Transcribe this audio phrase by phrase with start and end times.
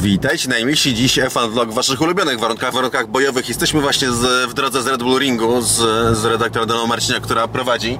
[0.00, 3.48] Witajcie najmilsi dziś F1 Vlog w waszych ulubionych warunkach, warunkach bojowych.
[3.48, 5.76] Jesteśmy właśnie z, w drodze z Red Bull Ringu z,
[6.18, 7.98] z redaktorem Daną Marcina, która prowadzi.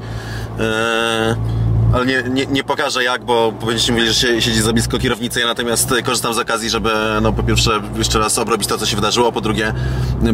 [0.59, 1.60] Eee,
[1.93, 5.41] ale nie, nie, nie pokażę jak, bo będziecie mówili, że siedzi za blisko kierownicy.
[5.41, 6.91] Ja natomiast korzystam z okazji, żeby
[7.23, 9.73] no, po pierwsze jeszcze raz obrobić to, co się wydarzyło, po drugie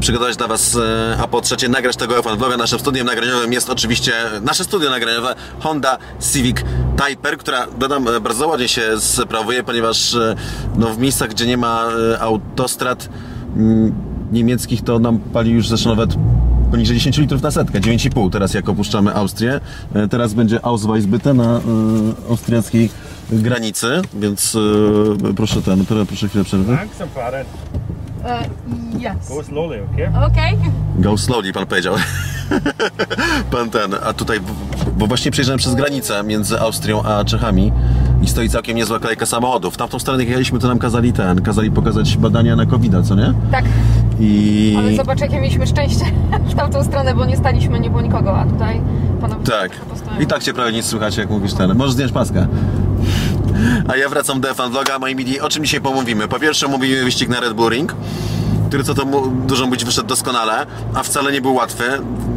[0.01, 2.57] przygotować dla was, e, a po trzecie nagrać tego F1 Vloga.
[2.57, 4.13] Naszym studiem nagraniowym jest oczywiście
[4.43, 5.99] nasze studio nagraniowe Honda
[6.33, 6.57] Civic
[6.97, 10.35] Typer, która dodam e, bardzo ładnie się sprawuje, ponieważ e,
[10.77, 13.09] no, w miejscach, gdzie nie ma e, autostrad
[14.33, 16.11] niemieckich, to nam pali już zresztą nawet
[16.71, 19.61] poniżej 10 litrów na setkę, 9,5 teraz jak opuszczamy Austrię.
[19.95, 21.61] E, Teraz będzie Ausweisbitte na e,
[22.31, 22.91] austriackiej
[23.31, 24.57] granicy, więc
[25.31, 26.73] e, proszę ten, proszę chwilę przerwy.
[26.73, 27.47] Langsam fahren.
[28.27, 29.29] Uh, yes.
[29.29, 30.09] Go slowly, okay?
[30.27, 30.57] Okay.
[30.99, 31.95] Go slowly, pan powiedział.
[33.53, 34.41] pan ten, a tutaj,
[34.97, 37.73] bo właśnie przejeżdżałem przez granicę między Austrią a Czechami
[38.23, 39.75] i stoi całkiem niezła kolejka samochodów.
[39.75, 43.15] W tamtą stronę jak jechaliśmy, to nam kazali ten, kazali pokazać badania na covid co
[43.15, 43.33] nie?
[43.53, 43.65] Tak,
[44.21, 44.75] I...
[44.79, 46.05] ale zobacz jakie mieliśmy szczęście
[46.51, 48.81] w tamtą stronę, bo nie staliśmy, nie było nikogo, a tutaj
[49.21, 49.71] panowie Tak.
[50.21, 51.75] I tak cię prawie nic słychać, jak mówisz ten.
[51.75, 52.47] Możesz zdjąć maskę.
[53.89, 55.41] A ja wracam do F1 Vloga, moi mili.
[55.41, 56.29] O czym dzisiaj pomówimy?
[56.29, 57.95] Po pierwsze mówimy wyścig na Red Bull Ring,
[58.69, 59.05] który co to
[59.47, 61.85] dużo być wyszedł doskonale, a wcale nie był łatwy.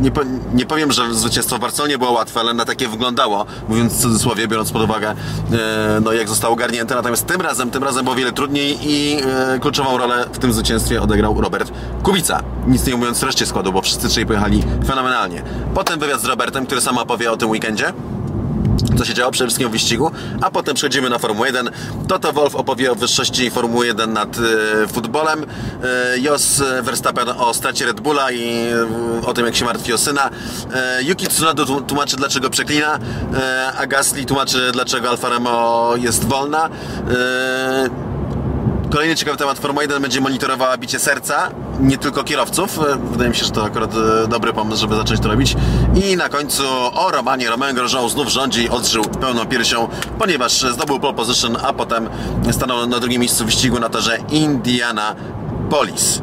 [0.02, 0.11] Nie,
[0.53, 4.47] nie powiem, że zwycięstwo w Barcelonie było łatwe, ale na takie wyglądało, mówiąc w cudzysłowie,
[4.47, 5.16] biorąc pod uwagę, e,
[6.03, 6.95] no jak zostało ogarnięte.
[6.95, 9.17] Natomiast tym razem, tym razem było wiele trudniej i
[9.55, 11.71] e, kluczową rolę w tym zwycięstwie odegrał Robert
[12.03, 12.43] Kubica.
[12.67, 15.43] Nic nie mówiąc reszcie składu, bo wszyscy trzej pojechali fenomenalnie.
[15.73, 17.93] Potem wywiad z Robertem, który sam opowie o tym weekendzie
[18.97, 21.69] co się działo przede wszystkim w wyścigu, a potem przechodzimy na Formułę 1.
[22.08, 24.38] Toto Wolf opowie o wyższości Formuły 1 nad
[24.83, 25.45] e, futbolem,
[26.13, 28.67] e, Jos Verstappen o stracie Red Bulla i
[29.21, 30.30] e, o tym, jak się martwi o syna.
[30.73, 32.99] E, Yuki Tsunoda tłum- tłumaczy, dlaczego przeklina,
[33.80, 36.69] a Gasly tłumaczy, dlaczego Alfa Romeo jest wolna.
[38.90, 42.80] Kolejny ciekawy temat Formuła 1 będzie monitorowała bicie serca, nie tylko kierowców.
[42.80, 45.56] E, Wydaje mi się, że to akurat e, dobry pomysł, żeby zacząć to robić.
[46.04, 46.64] I na końcu
[46.94, 49.88] o Romanie Romain Grosjean znów rządzi odżył pełną piersią,
[50.20, 52.10] ponieważ zdobył pole position, a potem
[52.52, 56.22] stanął na drugim miejscu wyścigu na torze Indianapolis.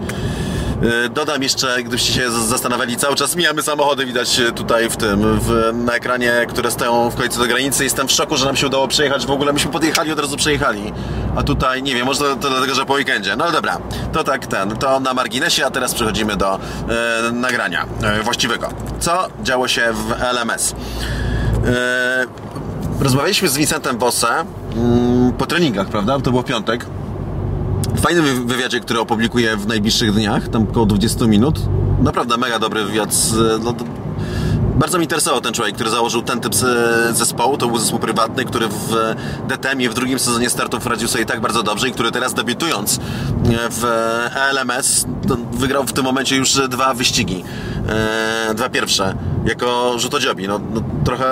[0.82, 5.40] E, Dodam jeszcze, gdybyście się zastanawiali, cały czas mijamy samochody, widać e, tutaj w tym,
[5.40, 7.84] w, na ekranie, które stoją w końcu do granicy.
[7.84, 9.26] Jestem w szoku, że nam się udało przejechać.
[9.26, 10.92] W ogóle myśmy podjechali, od razu przejechali.
[11.36, 13.36] A tutaj, nie wiem, może to, to dlatego, że po weekendzie.
[13.36, 13.78] No ale dobra,
[14.12, 16.58] to tak ten, to na marginesie, a teraz przechodzimy do e,
[17.32, 18.68] nagrania e, właściwego.
[19.00, 20.74] Co działo się w LMS?
[21.66, 22.26] E,
[23.00, 24.28] rozmawialiśmy z Vincentem Bosse
[24.76, 26.20] mm, po treningach, prawda?
[26.20, 26.86] To było piątek.
[28.06, 31.60] Fajnym wy- wywiadzie, który opublikuję w najbliższych dniach, tam około 20 minut.
[32.02, 33.14] Naprawdę mega dobry wywiad.
[33.14, 33.74] Z, no,
[34.76, 36.54] bardzo mi interesował ten człowiek, który założył ten typ
[37.10, 37.56] zespołu.
[37.56, 39.14] To był zespół prywatny, który w
[39.48, 43.00] DTM-ie w drugim sezonie startów radził sobie tak bardzo dobrze i który teraz debiutując
[43.70, 43.84] w
[44.52, 47.44] LMS to wygrał w tym momencie już dwa wyścigi.
[47.88, 49.14] E, dwa pierwsze.
[49.44, 50.48] Jako rzutodziobi.
[50.48, 51.24] No, no, trochę,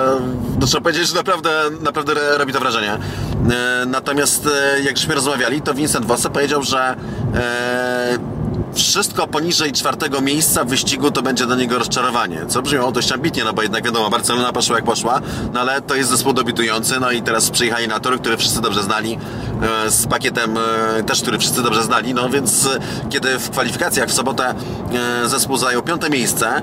[0.59, 1.49] no, trzeba powiedzieć, że naprawdę,
[1.81, 2.93] naprawdę robi to wrażenie.
[2.93, 6.95] E, natomiast e, jak żeśmy rozmawiali, to Vincent Vosse powiedział, że
[7.35, 8.34] e,
[8.73, 12.45] wszystko poniżej czwartego miejsca w wyścigu to będzie dla niego rozczarowanie.
[12.47, 15.21] Co brzmiało dość ambitnie, no bo jednak wiadomo, Barcelona poszła jak poszła,
[15.53, 18.83] no ale to jest zespół debiutujący, no i teraz przyjechali na tor, który wszyscy dobrze
[18.83, 19.17] znali,
[19.89, 22.79] z pakietem e, też, który wszyscy dobrze znali, no więc e,
[23.09, 24.53] kiedy w kwalifikacjach w sobotę
[25.23, 26.61] e, zespół zajął piąte miejsce, e,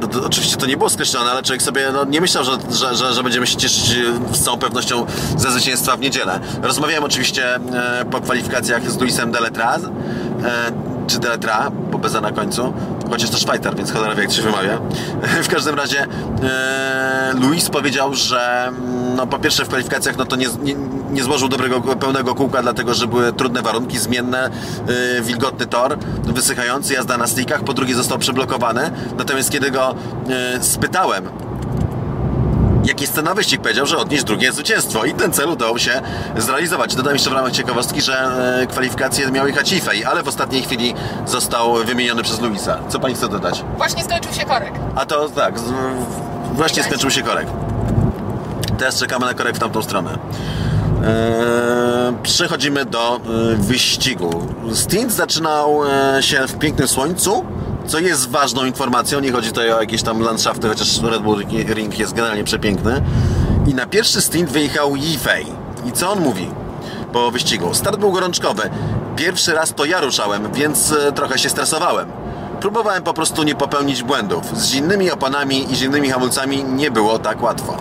[0.00, 2.94] no to, oczywiście to nie było skreślone, ale człowiek sobie no, nie myślał, że, że,
[2.94, 3.96] że, że będziemy się cieszyć
[4.32, 6.40] e, z całą pewnością ze zwycięstwa w niedzielę.
[6.62, 7.60] Rozmawiałem oczywiście e,
[8.10, 9.88] po kwalifikacjach z Luisem Deletraz, e,
[11.06, 11.70] czy Deletra,
[12.02, 12.72] bez na końcu,
[13.10, 14.78] chociaż to Szwajcar, więc cholera wie jak się wymawia.
[15.46, 16.06] W każdym razie
[16.42, 20.74] e, Luis powiedział, że mm, no, po pierwsze w kwalifikacjach no, to nie, nie,
[21.10, 24.50] nie złożył dobrego, pełnego kółka, dlatego że były trudne warunki, zmienne,
[25.18, 28.90] e, wilgotny tor, wysychający, jazda na slickach, po drugie został przeblokowany.
[29.18, 29.94] Natomiast kiedy go
[30.28, 31.28] e, spytałem,
[32.84, 33.60] Jaki jest ten wyścig?
[33.60, 36.02] Powiedział, że odnieść drugie zwycięstwo i ten cel udało się
[36.36, 36.94] zrealizować.
[36.94, 38.30] Dodam jeszcze w ramach ciekawostki, że
[38.62, 40.94] e, kwalifikacje miał jechać Ifej, ale w ostatniej chwili
[41.26, 42.78] został wymieniony przez Luisa.
[42.88, 43.64] Co pani chce dodać?
[43.76, 44.72] Właśnie skończył się korek.
[44.94, 45.54] A to tak,
[46.52, 47.46] właśnie skończył się korek.
[48.78, 50.10] Teraz czekamy na korek w tamtą stronę.
[50.10, 50.18] Eee,
[52.22, 53.20] przechodzimy do e,
[53.56, 54.46] wyścigu.
[54.74, 55.80] Stint zaczynał
[56.16, 57.44] e, się w pięknym słońcu,
[57.86, 59.20] co jest ważną informacją.
[59.20, 61.44] Nie chodzi tutaj o jakieś tam landschafty, chociaż Red Bull
[61.74, 63.02] Ring jest generalnie przepiękny.
[63.66, 65.46] I na pierwszy stint wyjechał Yifei.
[65.86, 66.48] I co on mówi?
[67.12, 67.74] po wyścigu.
[67.74, 68.70] Start był gorączkowy.
[69.16, 72.21] Pierwszy raz to ja ruszałem, więc e, trochę się stresowałem.
[72.62, 74.58] Próbowałem po prostu nie popełnić błędów.
[74.58, 77.76] Z innymi oponami i z innymi hamulcami nie było tak łatwo.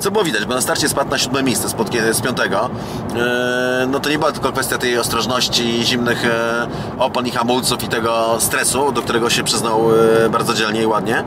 [0.00, 1.74] Co było widać, bo na starcie spadł na siódme miejsce z,
[2.16, 2.70] z piątego.
[3.16, 6.66] E, no to nie była tylko kwestia tej ostrożności, zimnych e,
[6.98, 9.80] opon i hamulców i tego stresu, do którego się przyznał
[10.24, 11.24] e, bardzo dzielnie i ładnie.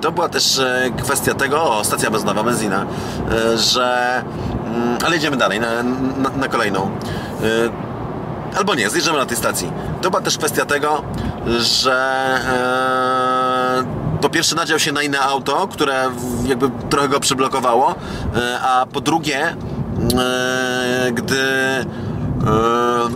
[0.00, 0.60] To była też
[1.02, 2.86] kwestia tego, o, stacja benzynowa, benzina,
[3.56, 4.22] że...
[4.66, 6.90] Mm, ale idziemy dalej, na, na, na kolejną.
[8.54, 9.72] Albo nie, zjeżdżamy na tej stacji.
[10.02, 11.02] To była też kwestia tego,
[11.58, 11.94] że
[13.88, 16.10] e, po pierwsze nadział się na inne auto, które
[16.46, 17.94] jakby trochę go przyblokowało,
[18.36, 19.56] e, a po drugie, e,
[21.12, 21.36] gdy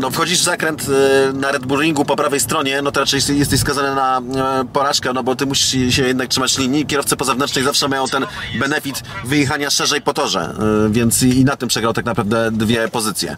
[0.01, 3.21] no, wchodzisz w zakręt e, na Red Bull Ringu po prawej stronie, no to raczej
[3.29, 6.87] jesteś skazany na e, porażkę, no bo ty musisz się jednak trzymać linii.
[6.87, 8.27] Kierowcy pozawneczni zawsze mają ten
[8.59, 10.55] benefit wyjechania szerzej po torze,
[10.91, 13.37] więc i na tym przegrał tak naprawdę dwie pozycje.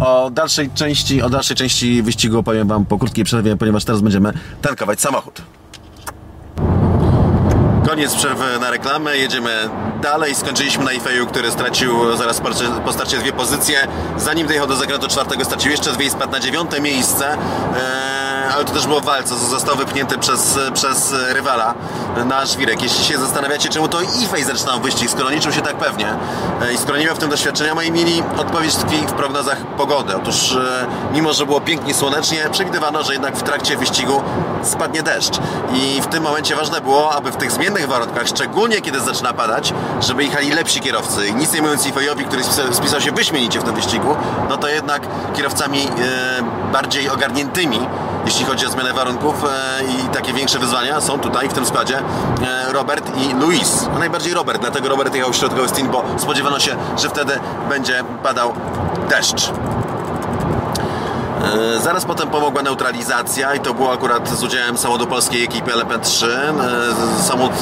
[0.00, 4.32] O dalszej części, o dalszej części wyścigu powiem Wam po krótkiej przerwie, ponieważ teraz będziemy
[4.62, 5.42] tankować samochód.
[7.86, 9.68] Koniec przerwy na reklamę, jedziemy
[10.02, 10.34] dalej.
[10.34, 12.40] Skończyliśmy na Ifeju, który stracił zaraz
[12.84, 13.88] po starcie dwie pozycje.
[14.16, 17.32] Zanim dojechał do zakrętu czwartego, stracił jeszcze dwie i spadł na dziewiąte miejsce.
[17.32, 21.74] Eee ale to też było w walce, został wypchnięty przez, przez rywala
[22.24, 22.82] na żwirek.
[22.82, 26.14] Jeśli się zastanawiacie, czemu to Ifej zaczynał wyścig, skoro liczył się tak pewnie
[26.62, 30.16] e, i skoro nie miał w tym doświadczenia, moi mieli odpowiedź tkwi w prognozach pogody.
[30.16, 34.22] Otóż e, mimo, że było pięknie słonecznie, przewidywano, że jednak w trakcie wyścigu
[34.62, 35.38] spadnie deszcz.
[35.74, 39.74] I w tym momencie ważne było, aby w tych zmiennych warunkach, szczególnie kiedy zaczyna padać,
[40.00, 41.28] żeby jechali lepsi kierowcy.
[41.28, 44.16] I nic nie mówiąc Ifejowi, który spisał się wyśmienicie w tym wyścigu,
[44.48, 45.02] no to jednak
[45.36, 47.80] kierowcami e, bardziej ogarniętymi
[48.26, 51.98] jeśli chodzi o zmianę warunków e, i takie większe wyzwania są tutaj w tym składzie
[51.98, 53.88] e, Robert i Luis.
[53.96, 57.38] A najbardziej Robert, dlatego Robert jechał w środkowy stint, bo spodziewano się, że wtedy
[57.68, 58.52] będzie padał
[59.10, 59.50] deszcz.
[61.44, 66.26] E, zaraz potem pomogła neutralizacja i to było akurat z udziałem samochodu polskiej ekipy LP3.
[67.22, 67.54] Samochód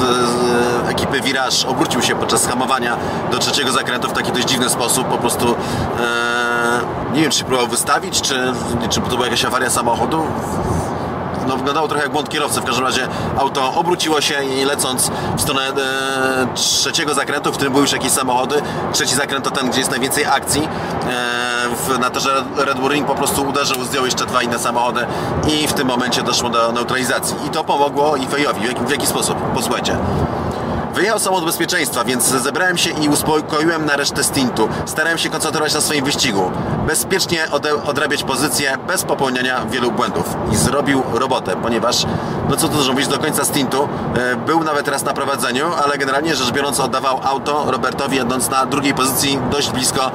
[0.88, 2.96] ekipy Virage obrócił się podczas hamowania
[3.32, 5.08] do trzeciego zakrętu w taki dość dziwny sposób.
[5.08, 5.54] Po prostu
[7.14, 8.52] nie wiem, czy się próbował wystawić, czy,
[8.90, 10.22] czy to była jakaś awaria samochodu
[11.46, 12.60] no, wyglądało trochę jak błąd kierowcy.
[12.60, 13.08] W każdym razie
[13.38, 18.10] auto obróciło się i lecąc w stronę e, trzeciego zakrętu, w którym były już jakieś
[18.10, 18.62] samochody.
[18.92, 20.68] Trzeci zakręt to ten, gdzie jest najwięcej akcji.
[21.94, 25.06] E, na torze Red Bull Ring po prostu uderzył, zdjął jeszcze dwa inne samochody
[25.48, 27.36] i w tym momencie doszło do neutralizacji.
[27.46, 28.60] I to pomogło i Fejowi.
[28.68, 29.38] W, w jaki sposób?
[29.54, 29.96] Posłuchajcie.
[30.94, 34.68] Wyjechał samochód bezpieczeństwa, więc zebrałem się i uspokoiłem na resztę stintu.
[34.86, 36.50] Starałem się koncentrować na swoim wyścigu.
[36.86, 37.46] Bezpiecznie
[37.84, 40.36] odrabiać pozycję, bez popełniania wielu błędów.
[40.52, 42.06] I zrobił robotę, ponieważ,
[42.48, 45.98] no co tu dużo mówić, do końca stintu e, był nawet raz na prowadzeniu, ale
[45.98, 50.10] generalnie rzecz biorąc oddawał auto Robertowi, jadąc na drugiej pozycji dość blisko e,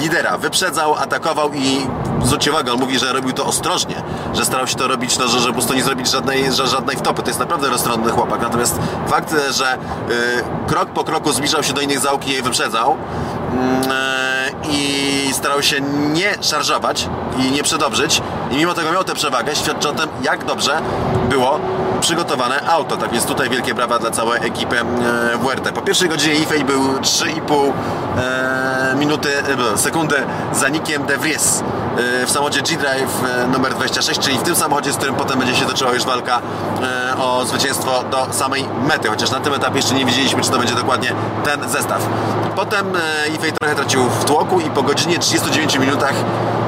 [0.00, 0.38] lidera.
[0.38, 1.86] Wyprzedzał, atakował i
[2.24, 4.02] zwróćcie uwagę, on mówi, że robił to ostrożnie,
[4.34, 7.22] że starał się to robić, no, że, że po prostu nie zrobić żadnej, żadnej wtopy.
[7.22, 8.40] To jest naprawdę roztropny chłopak.
[8.42, 8.78] Natomiast
[9.08, 9.87] fakt, że Y,
[10.66, 12.96] krok po kroku zbliżał się do innych załóg i je wyprzedzał
[13.52, 15.80] mm, y, i starał się
[16.12, 17.08] nie szarżować
[17.38, 20.80] i nie przedobrzyć i mimo tego miał tę przewagę, świadczy o tym, jak dobrze
[21.28, 21.60] było
[22.00, 22.96] przygotowane auto.
[22.96, 25.72] Tak więc tutaj wielkie brawa dla całej ekipy y, WRT.
[25.72, 27.72] Po pierwszej godzinie Ifej był 3,5
[28.96, 29.28] minuty,
[29.76, 30.16] sekundy
[30.52, 31.62] za Nikiem De Vries
[32.26, 35.92] w samochodzie G-Drive numer 26, czyli w tym samochodzie, z którym potem będzie się toczyła
[35.92, 36.42] już walka
[37.20, 40.74] o zwycięstwo do samej mety, chociaż na tym etapie jeszcze nie wiedzieliśmy, czy to będzie
[40.74, 41.12] dokładnie
[41.44, 42.06] ten zestaw.
[42.56, 42.86] Potem
[43.34, 46.14] Ifej trochę tracił w tłoku i po godzinie 39 minutach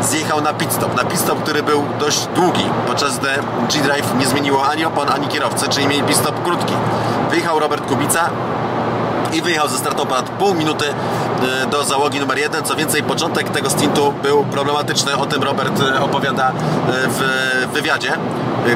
[0.03, 0.97] zjechał na pit stop.
[0.97, 3.29] Na pit stop, który był dość długi, podczas gdy
[3.73, 6.75] G-Drive nie zmieniło ani opon, ani kierowcy, czyli mieli pit stop krótki.
[7.31, 8.31] Wyjechał Robert Kubica,
[9.33, 10.85] i wyjechał ze stratą ponad pół minuty
[11.65, 12.65] e, do załogi numer jeden.
[12.65, 15.17] Co więcej, początek tego stintu był problematyczny.
[15.17, 16.53] O tym Robert e, opowiada e,
[16.89, 17.23] w
[17.73, 18.13] wywiadzie,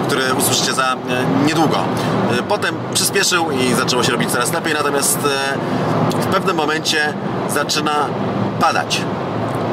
[0.08, 0.96] który usłyszycie za
[1.46, 1.78] niedługo.
[2.48, 5.18] Potem przyspieszył i zaczęło się robić coraz lepiej, natomiast
[6.10, 7.14] w pewnym momencie
[7.48, 7.92] zaczyna
[8.60, 9.00] padać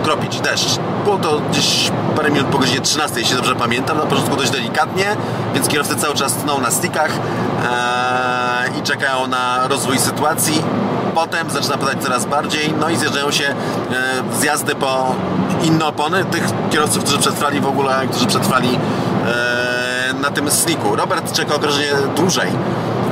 [0.04, 0.80] kropić deszcz.
[1.04, 3.98] Było to gdzieś parę minut po godzinie 13, jeśli dobrze pamiętam.
[3.98, 5.06] Na początku dość delikatnie,
[5.54, 8.31] więc kierowcy cały czas tną na stickach ee,
[8.80, 10.64] i czekają na rozwój sytuacji.
[11.16, 13.56] Potem zaczyna padać coraz bardziej, no i zjeżdżają się e,
[14.40, 15.16] zjazdy po
[15.64, 18.80] inne opony tych kierowców, którzy przetrwali w ogóle, którzy przetrwali
[19.28, 20.96] e, na tym sliku.
[20.96, 22.52] Robert czeka ogrożenie dłużej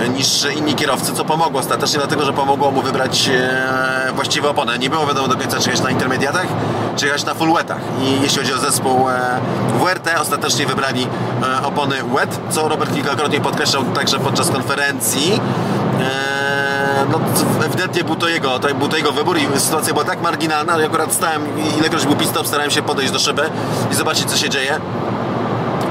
[0.08, 4.80] niż inni kierowcy, co pomogło ostatecznie, dlatego że pomogło mu wybrać e, właściwe opony.
[4.80, 6.48] Nie było wiadomo do końca, czy jechać na intermediatach,
[6.96, 7.82] czy jechać na full wetach.
[8.02, 9.40] I jeśli chodzi o zespół e,
[9.80, 11.08] WRT, ostatecznie wybrali
[11.44, 15.42] e, opony wet, co Robert kilkakrotnie podkreślał także podczas konferencji
[17.12, 17.20] no
[17.66, 20.86] ewidentnie był to jego, to był to jego wybór i sytuacja była tak marginalna, że
[20.86, 21.42] akurat stałem,
[21.80, 23.50] ilekroć był pit stop, starałem się podejść do szyby
[23.92, 24.80] i zobaczyć co się dzieje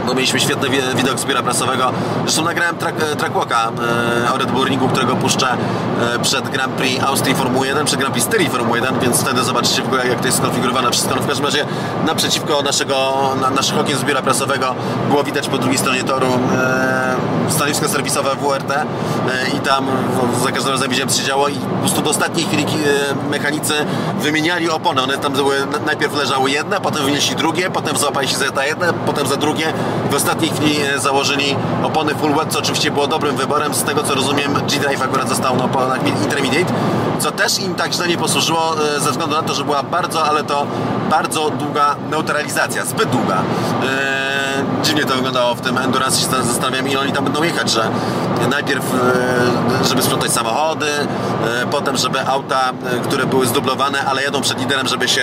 [0.09, 1.93] bo mieliśmy świetny wi- widok z biura prasowego.
[2.23, 3.71] Zresztą nagrałem track, e, trackwalka
[4.29, 5.47] e, o Red Bull Ringu, którego puszczę
[6.15, 9.45] e, przed Grand Prix Austrii Formuły 1, przed Grand Prix Styrii Formuły 1, więc wtedy
[9.45, 11.15] zobaczycie w ogóle jak to jest skonfigurowane wszystko.
[11.15, 11.67] No w każdym razie
[12.07, 14.75] naprzeciwko naszego, na, naszych okien z biura prasowego
[15.09, 17.17] było widać po drugiej stronie toru e,
[17.49, 18.87] stanowisko serwisowe WRT e,
[19.57, 19.87] i tam
[20.45, 23.75] za każdym razem widziałem co się działo i po prostu do ostatniej chwili e, mechanicy
[24.21, 25.03] wymieniali opony.
[25.03, 28.93] One tam były, najpierw leżały jedne, potem wynieśli drugie, potem złapali się za te jedne,
[29.07, 29.73] potem za drugie.
[30.11, 33.75] W ostatniej chwili e, założyli opony full wet, co oczywiście było dobrym wyborem.
[33.75, 36.73] Z tego co rozumiem, G-Drive akurat został na oponach intermediate,
[37.19, 40.45] co też im tak źle nie posłużyło ze względu na to, że była bardzo, ale
[40.45, 40.67] to
[41.11, 43.43] bardzo długa neutralizacja, zbyt długa.
[44.89, 47.91] Dziwnie to wyglądało w tym Endurance, się zastanawiam ile oni tam będą jechać, że
[48.51, 54.41] najpierw e, żeby sprzątać samochody, e, potem żeby auta, e, które były zdublowane, ale jadą
[54.41, 55.21] przed liderem, żeby się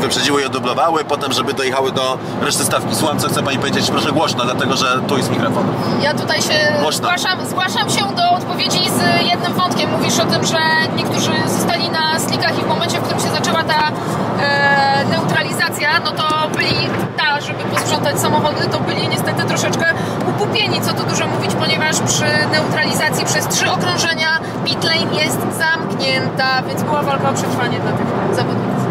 [0.00, 2.94] wyprzedziły i odublowały, potem żeby dojechały do reszty stawki.
[2.94, 5.64] Słucham, co chce Pani powiedzieć, proszę głośno, dlatego że tu jest mikrofon.
[6.02, 7.08] Ja tutaj się Głośno.
[7.08, 9.90] zgłaszam, zgłaszam się do odpowiedzi z jednym wątkiem.
[9.90, 10.58] Mówisz o tym, że
[10.96, 13.92] niektórzy zostali na slikach i w momencie, w którym się zaczęła ta
[14.40, 19.84] e, neutralizacja, no to byli ta, żeby posprzątać samochody, to byli niestety troszeczkę
[20.28, 24.28] upupieni, co tu dużo mówić, ponieważ przy neutralizacji przez trzy okrążenia
[24.64, 28.82] pit lane jest zamknięta, więc była walka o przetrwanie dla tych zawodników.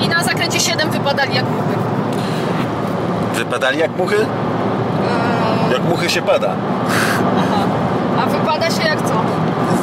[0.00, 1.74] I na zakręcie 7 wypadali jak muchy.
[3.34, 4.26] Wypadali jak muchy?
[5.72, 6.54] Jak muchy się pada.
[7.38, 7.64] Aha.
[8.22, 9.14] A wypada się jak co?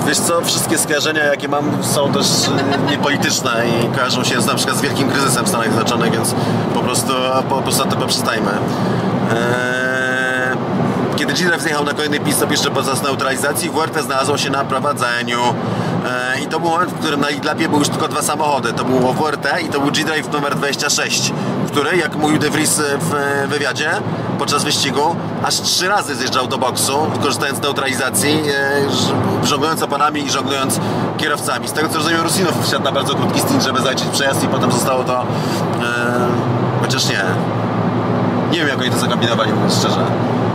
[0.08, 4.56] Wiesz co, wszystkie skojarzenia jakie mam są też e, niepolityczne i kojarzą się z, na
[4.56, 6.36] przykład z wielkim kryzysem w Stanach Zjednoczonych, więc
[6.74, 7.14] po prostu,
[7.50, 8.52] po, po prostu na to poprzestajmy.
[9.32, 10.58] Eee,
[11.16, 15.40] kiedy G-Drive zjechał na kolejny pit stop jeszcze podczas neutralizacji, WRT znalazło się na prowadzeniu.
[16.36, 18.74] Eee, I to był moment, w którym na Idlapie były już tylko dwa samochody.
[18.74, 21.34] To było WRT i to był G-Drive numer 26,
[21.68, 23.92] który, jak mówił De Vries w e, wywiadzie
[24.40, 28.42] podczas wyścigu, aż trzy razy zjeżdżał do boksu, korzystając z neutralizacji,
[29.44, 30.80] e, żonglując oponami i żonglując
[31.18, 31.68] kierowcami.
[31.68, 34.72] Z tego co rozumiem, Rusinów wsiadł na bardzo krótki stint, żeby zajrzeć przejazd i potem
[34.72, 35.22] zostało to...
[35.22, 35.26] E,
[36.82, 37.24] chociaż nie.
[38.52, 40.00] Nie wiem, jak oni to zakombinowali, szczerze.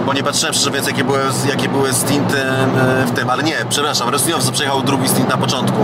[0.06, 1.18] Bo nie patrzyłem szczerze jakie były,
[1.48, 5.78] jakie były stinty e, w tym, ale nie, przepraszam, Rosinow przejechał drugi stint na początku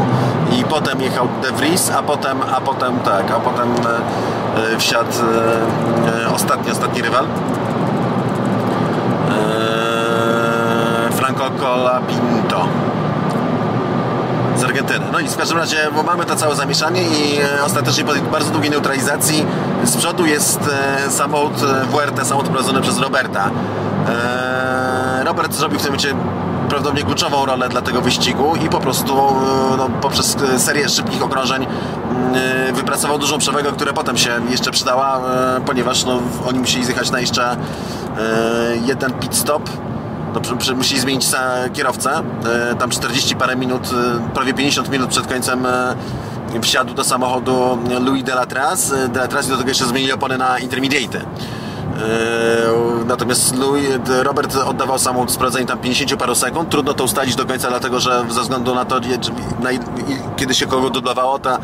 [0.61, 5.11] i potem jechał De Vries, a potem, a potem tak, a potem e, e, wsiadł
[6.35, 7.25] ostatni, ostatni rywal.
[11.11, 12.38] Franco Colapinto
[15.13, 18.51] No i w każdym razie bo mamy to całe zamieszanie i e, ostatecznie po bardzo
[18.51, 19.47] długiej neutralizacji
[19.85, 20.61] z przodu jest
[21.07, 23.51] e, samochód e, WRT, samochód prowadzony przez Roberta.
[25.25, 26.15] Robert zrobił w tym momencie
[26.69, 29.15] prawdopodobnie kluczową rolę dla tego wyścigu i po prostu
[29.79, 35.21] no, poprzez serię szybkich okrążeń e, wypracował dużą przewagę, która potem się jeszcze przydała,
[35.67, 37.57] ponieważ no, oni musieli zjechać na jeszcze
[38.87, 39.71] jeden pit stop
[40.35, 41.27] no, przy, przy, musieli zmienić
[41.73, 42.23] kierowcę.
[42.71, 45.95] E, tam 40 parę minut, e, prawie 50 minut przed końcem e,
[46.63, 48.93] wsiadł do samochodu Louis Delatraz.
[48.93, 51.21] E, Delatraz i do tego jeszcze zmienili opony na intermediate.
[53.07, 56.71] Natomiast Louis, d- Robert oddawał samochód sprawdzenie tam 50 paru sekund.
[56.71, 59.01] Trudno to ustalić do końca, dlatego że ze względu na to,
[60.37, 61.59] kiedy się kogo dublowało, ta e,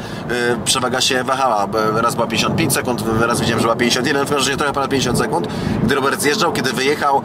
[0.64, 1.66] przewaga się wahała.
[1.94, 5.18] Raz była 55 sekund, raz widziałem, że była 51, w każdym razie trochę ponad 50
[5.18, 5.48] sekund.
[5.84, 7.22] Gdy Robert zjeżdżał, kiedy wyjechał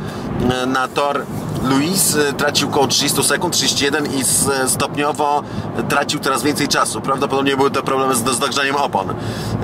[0.64, 1.22] e, na tor
[1.64, 5.44] Luis e, tracił około 30 sekund, 31 i s- stopniowo
[5.90, 7.02] tracił coraz więcej czasu.
[7.02, 9.14] Prawdopodobnie były to problemy z, dogrzaniem opon.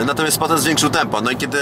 [0.06, 1.22] Natomiast potem zwiększył tempo.
[1.22, 1.58] No i kiedy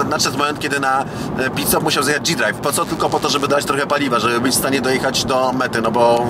[0.00, 2.56] e, nadszedł moment, kiedy na e, stop musiał zjechać G-Drive.
[2.56, 2.84] Po co?
[2.84, 5.90] Tylko po to, żeby dać trochę paliwa, żeby być w stanie dojechać do mety, no
[5.90, 6.26] bo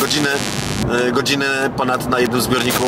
[0.00, 0.28] godziny,
[1.08, 2.84] e, godziny ponad na jednym zbiorniku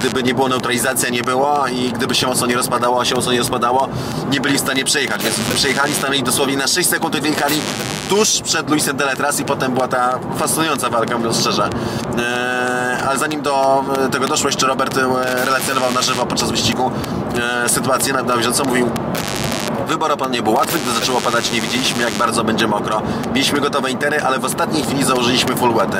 [0.00, 3.32] gdyby nie było neutralizacji, nie było i gdyby się mocno nie rozpadało, a się mocno
[3.32, 3.88] nie rozpadało,
[4.30, 7.60] nie byli w stanie przejechać, więc przejechali, stanęli dosłownie na 6 sekund i wyjechali
[8.08, 11.62] tuż przed Luisem Deletras i potem była ta fascynująca walka, mówiąc szczerze.
[12.18, 16.90] Eee, ale zanim do e, tego doszło, jeszcze Robert e, relacjonował na żywo podczas wyścigu
[17.64, 18.90] e, sytuację na, na bieżąco, mówił
[19.88, 23.02] Wybór opon nie był łatwy, gdy zaczęło padać nie wiedzieliśmy jak bardzo będzie mokro.
[23.34, 25.96] Mieliśmy gotowe intery, ale w ostatniej chwili założyliśmy full wety.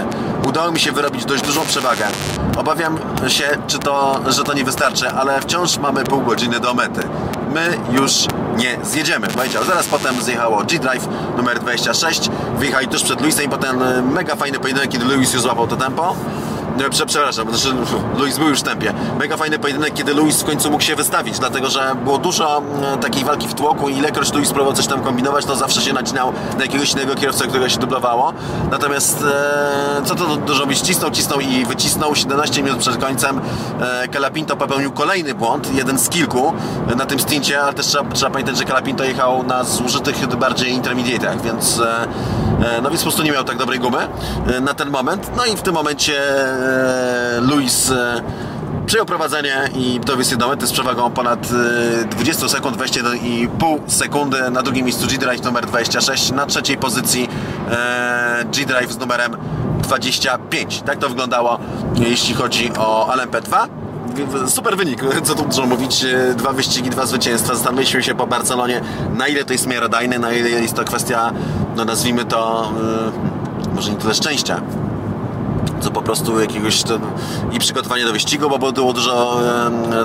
[0.49, 2.04] Udało mi się wyrobić dość dużą przewagę.
[2.56, 7.09] Obawiam się, czy to, że to nie wystarczy, ale wciąż mamy pół godziny do mety.
[7.54, 9.64] My już nie zjedziemy, powiedział.
[9.64, 14.59] Zaraz potem zjechało G-Drive numer 26, wyjechali tuż przed Luisem i potem e, mega fajny
[14.59, 16.16] pojedynek, kiedy Lewis już złapał to tempo.
[16.78, 17.76] Nie, prze, przepraszam, znaczy
[18.18, 18.95] Luis był już w tempie.
[19.18, 22.99] Mega fajny pojedynek, kiedy Luis w końcu mógł się wystawić, dlatego że było dużo mm,
[22.99, 26.33] takiej walki w tłoku i ilekroć Luis próbował coś tam kombinować, to zawsze się nacinał
[26.59, 28.33] na jakiegoś innego kierowcę, którego się dublowało.
[28.71, 30.80] Natomiast e, co to dużo robić?
[30.80, 32.14] Cisnął, cisnął i wycisnął.
[32.14, 33.40] 17 minut przed końcem
[33.80, 36.52] e, Calapinto popełnił kolejny błąd, jeden z kilku
[36.97, 41.42] na tym stincie, ale też trzeba, trzeba pamiętać, że Calapinto jechał na zużytych bardziej intermediatach,
[41.42, 42.06] więc e,
[42.82, 43.98] no więc po prostu nie miał tak dobrej gumy
[44.46, 45.30] e, na ten moment.
[45.36, 48.22] No i w tym momencie e, Luis e,
[48.86, 51.48] przejął prowadzenie i dowiózł się do mety z przewagą ponad
[52.02, 54.50] e, 20 sekund, 21,5 sekundy.
[54.50, 57.28] Na drugim miejscu G-Drive numer 26, na trzeciej pozycji
[57.70, 59.36] e, G-Drive z numerem
[59.82, 60.82] 25.
[60.82, 61.58] Tak to wyglądało,
[61.94, 63.68] jeśli chodzi o LMP2
[64.48, 68.80] super wynik, co tu dużo mówić, dwa wyścigi, dwa zwycięstwa, zastanowiliśmy się po Barcelonie,
[69.16, 71.32] na ile to jest miarodajne, na ile jest to kwestia,
[71.76, 72.72] no nazwijmy to,
[73.68, 74.60] e, może nie tyle szczęścia,
[75.80, 76.99] co po prostu jakiegoś to,
[77.52, 79.40] i przygotowanie do wyścigu, bo było dużo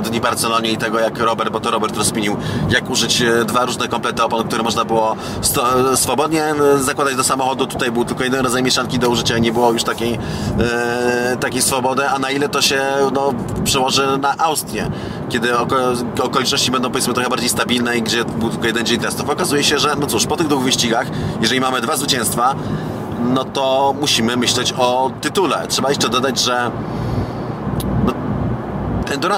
[0.04, 2.38] dni w Barcelonie i tego jak Robert, bo to Robert rozpinił,
[2.70, 7.24] jak użyć e, dwa różne komplety opon, które można było sto, swobodnie e, zakładać do
[7.24, 7.68] samochodu.
[7.68, 10.20] Tutaj był tylko jeden rodzaj mieszanki do użycia nie było już takiej,
[10.60, 12.82] e, takiej swobody, a na ile to się
[13.14, 14.92] no, przełoży na Austrię,
[15.30, 15.76] kiedy oko,
[16.22, 19.30] okoliczności będą powiedzmy trochę bardziej stabilne i gdzie był tylko jeden dzień testów.
[19.30, 21.08] Okazuje się, że no cóż, po tych dwóch wyścigach,
[21.42, 22.56] jeżeli mamy dwa zwycięstwa,
[23.22, 25.68] no to musimy myśleć o tytule.
[25.68, 26.72] Trzeba jeszcze dodać, że
[28.06, 28.14] no,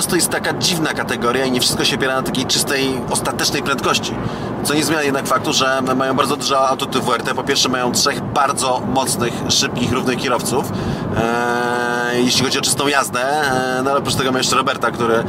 [0.10, 4.16] to jest taka dziwna kategoria i nie wszystko się opiera na takiej czystej, ostatecznej prędkości.
[4.64, 7.34] Co nie zmienia jednak faktu, że mają bardzo dużo atuty WRT.
[7.36, 10.72] Po pierwsze mają trzech bardzo mocnych, szybkich, równych kierowców.
[10.72, 15.16] Eee, jeśli chodzi o czystą jazdę, eee, no ale oprócz tego mają jeszcze Roberta, który
[15.16, 15.24] eee,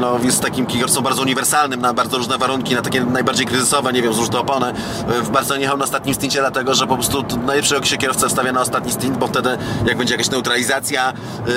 [0.00, 4.02] no, jest takim kierowcą bardzo uniwersalnym na bardzo różne warunki, na takie najbardziej kryzysowe, nie
[4.02, 4.66] wiem, zróżne opony.
[4.66, 8.52] Eee, W Barcelonie jechał na ostatnim stincie dlatego, że po prostu najlepszego się kierowca wstawia
[8.52, 11.12] na ostatni stint, bo wtedy jak będzie jakaś neutralizacja,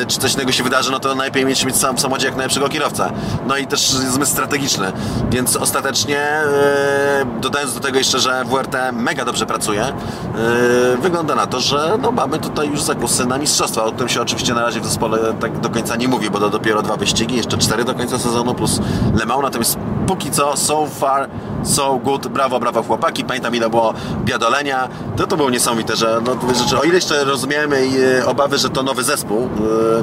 [0.07, 2.69] czy coś innego się wydarzy, no to najlepiej mieć, mieć sam w samochodzie jak najlepszego
[2.69, 3.11] kierowcę.
[3.47, 4.91] No i też zmysł strategiczny,
[5.29, 6.27] więc ostatecznie
[7.41, 9.93] dodając do tego jeszcze, że WRT mega dobrze pracuje,
[11.01, 13.83] wygląda na to, że no, mamy tutaj już zakusy na mistrzostwa.
[13.83, 16.49] O tym się oczywiście na razie w zespole tak do końca nie mówi, bo to
[16.49, 18.79] dopiero dwa wyścigi, jeszcze cztery do końca sezonu plus
[19.15, 21.29] Le Mans, natomiast póki co so far
[21.63, 23.93] so good, brawo, brawo chłopaki, pamiętam ile było
[24.23, 27.87] biadolenia, to to było niesamowite, że no, rzeczy, o ile jeszcze rozumiemy
[28.19, 30.01] e, obawy, że to nowy zespół, e,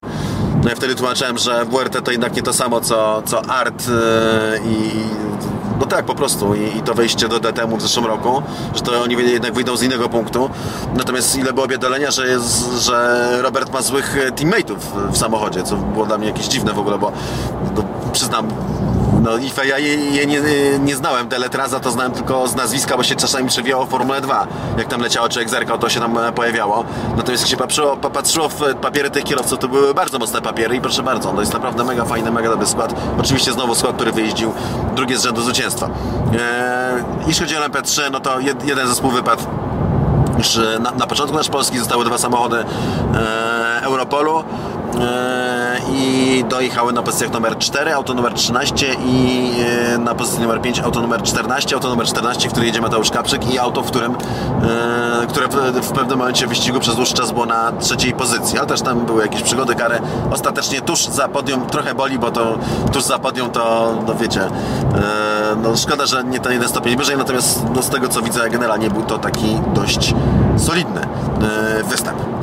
[0.63, 4.59] no ja wtedy tłumaczyłem, że WRT to jednak nie to samo co, co Art e,
[4.59, 4.91] i
[5.81, 6.55] no tak, po prostu.
[6.55, 8.43] I, I, to wejście do DTM w zeszłym roku,
[8.75, 10.51] że to oni jednak wyjdą z innego punktu.
[10.95, 14.79] Natomiast ile było biedolenia, że, jest, że Robert ma złych teammateów
[15.13, 17.13] w samochodzie, co było dla mnie jakieś dziwne w ogóle, bo
[17.77, 18.49] no, przyznam,
[19.27, 20.41] no i ja je, nie,
[20.79, 24.47] nie znałem, Deletraza to znałem tylko z nazwiska, bo się czasami przewijało Formule 2.
[24.79, 26.85] Jak tam leciało, czy zerkał, to się tam pojawiało.
[27.17, 30.81] Natomiast jak się patrzyło, popatrzyło w papiery tych kierowców, to były bardzo mocne papiery i
[30.81, 32.95] proszę bardzo, to jest naprawdę mega fajny, mega dobry skład.
[33.21, 34.53] Oczywiście znowu skład, który wyjeździł
[34.95, 35.87] drugie z rzędu zwycięstwa.
[35.87, 39.43] Eee, jeśli chodzi o LMP3, no to jed, jeden zespół wypadł
[40.39, 42.65] już na, na początku nasz Polski zostały dwa samochody
[43.15, 44.45] e, Europolu
[45.01, 45.36] e,
[45.93, 49.51] i dojechały na pozycjach numer 4, auto numer 13 i
[49.95, 53.11] e, na pozycji numer 5 auto numer 14, auto numer 14, w którym jedzie Mateusz
[53.11, 55.49] Kapczyk i auto, w którym e, które
[55.83, 59.23] w, pewnym momencie wyścigu przez dłuższy czas było na trzeciej pozycji, ale też tam były
[59.23, 59.99] jakieś przygody, kary.
[60.31, 62.59] Ostatecznie tuż za podium, trochę boli, bo to
[62.93, 64.51] tuż za podium to, no wiecie, e,
[65.63, 68.91] no szkoda, że nie ten jeden stopień wyżej, natomiast no, z tego co widzę generalnie
[68.91, 70.15] był to taki dość
[70.57, 71.01] solidny
[71.85, 72.36] występ.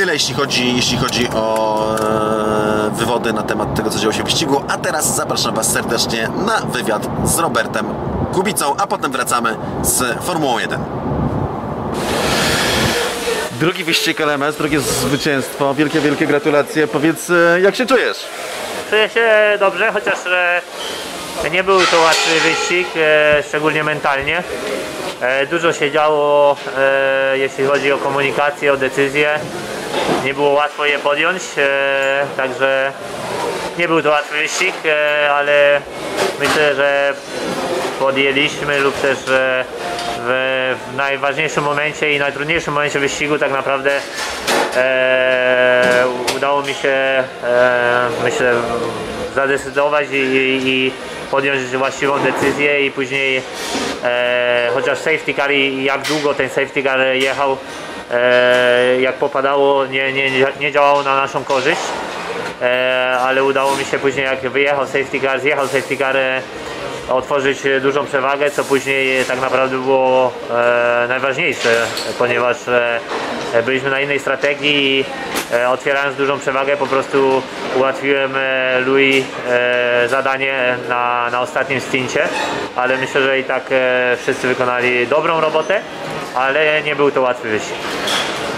[0.00, 4.24] Tyle jeśli chodzi, jeśli chodzi o e, wywody na temat tego, co działo się w
[4.24, 4.62] wyścigu.
[4.68, 7.86] A teraz zapraszam Was serdecznie na wywiad z Robertem
[8.32, 10.80] Kubicą, a potem wracamy z Formułą 1.
[13.52, 15.74] Drugi wyścig LMS, drugie zwycięstwo.
[15.74, 16.86] Wielkie, wielkie gratulacje.
[16.86, 18.26] Powiedz, e, jak się czujesz?
[18.90, 22.88] Czuję się dobrze, chociaż e, nie był to łatwy wyścig,
[23.48, 24.42] szczególnie mentalnie.
[25.50, 26.56] Dużo się działo,
[27.34, 29.40] jeśli chodzi o komunikację, o decyzje.
[30.24, 32.92] Nie było łatwo je podjąć, e, także
[33.78, 35.80] nie był to łatwy wyścig, e, ale
[36.40, 37.14] myślę, że
[37.98, 39.64] podjęliśmy lub też e,
[40.18, 43.90] w, w najważniejszym momencie i najtrudniejszym momencie wyścigu tak naprawdę
[44.76, 46.04] e,
[46.36, 47.24] udało mi się e,
[48.24, 48.54] myślę
[49.34, 50.92] zadecydować i, i, i
[51.30, 53.42] podjąć właściwą decyzję i później
[54.04, 57.56] e, chociaż safety car i jak długo ten safety car jechał
[59.00, 61.80] jak popadało nie, nie, nie działało na naszą korzyść.
[62.62, 66.42] E, ale udało mi się później jak wyjechał safety car, zjechał safety car e,
[67.08, 71.86] otworzyć dużą przewagę, co później tak naprawdę było e, najważniejsze,
[72.18, 73.00] ponieważ e,
[73.54, 75.04] e, byliśmy na innej strategii i
[75.54, 77.42] e, otwierając dużą przewagę po prostu
[77.76, 82.28] ułatwiłem e, Louis e, zadanie na, na ostatnim stincie,
[82.76, 85.80] ale myślę, że i tak e, wszyscy wykonali dobrą robotę,
[86.34, 87.74] ale nie był to łatwy wyścig.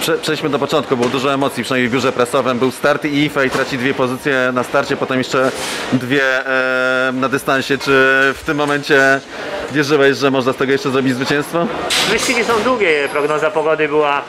[0.00, 2.58] Prze przejdźmy do początku, było dużo emocji, przynajmniej w biurze prasowym.
[2.58, 5.50] Był start i Ifej traci dwie pozycje na starcie, potem jeszcze
[5.92, 7.78] dwie e, na dystansie.
[7.78, 7.90] Czy
[8.36, 9.20] w tym momencie
[9.72, 11.66] wierzyłeś, że można z tego jeszcze zrobić zwycięstwo?
[12.10, 14.22] Wyścigi są długie, prognoza pogody była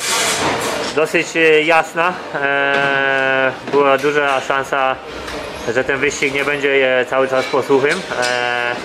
[0.96, 2.14] dosyć e, jasna.
[2.36, 4.96] E, była duża szansa,
[5.74, 8.02] że ten wyścig nie będzie e, cały czas posłuchym.
[8.22, 8.76] E,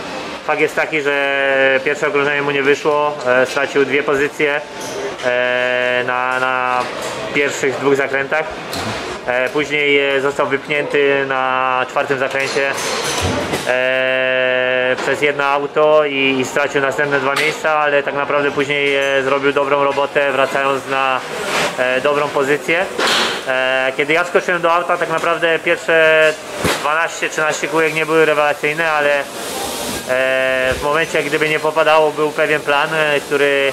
[0.49, 4.61] fakt jest taki, że pierwsze okrążenie mu nie wyszło, e, stracił dwie pozycje
[5.25, 6.81] e, na, na
[7.35, 8.45] pierwszych dwóch zakrętach.
[9.27, 12.71] E, później został wypchnięty na czwartym zakręcie
[14.97, 20.33] przez jedno auto i, stracił następne dwa miejsca, ale tak naprawdę później zrobił dobrą robotę,
[20.33, 21.21] wracając na
[22.03, 22.85] dobrą pozycję.
[23.97, 26.33] Kiedy ja skoczyłem do auta, tak naprawdę pierwsze
[26.85, 29.25] 12-13 kółek nie były rewelacyjne, ale
[30.09, 33.73] w momencie, gdyby nie popadało, był pewien plan, e, który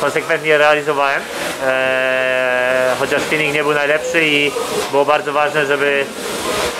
[0.00, 1.22] konsekwentnie realizowałem.
[1.66, 4.52] E, chociaż feeling nie był najlepszy i
[4.90, 6.04] było bardzo ważne, żeby,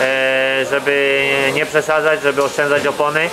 [0.00, 1.24] e, żeby
[1.54, 3.30] nie przesadzać, żeby oszczędzać opony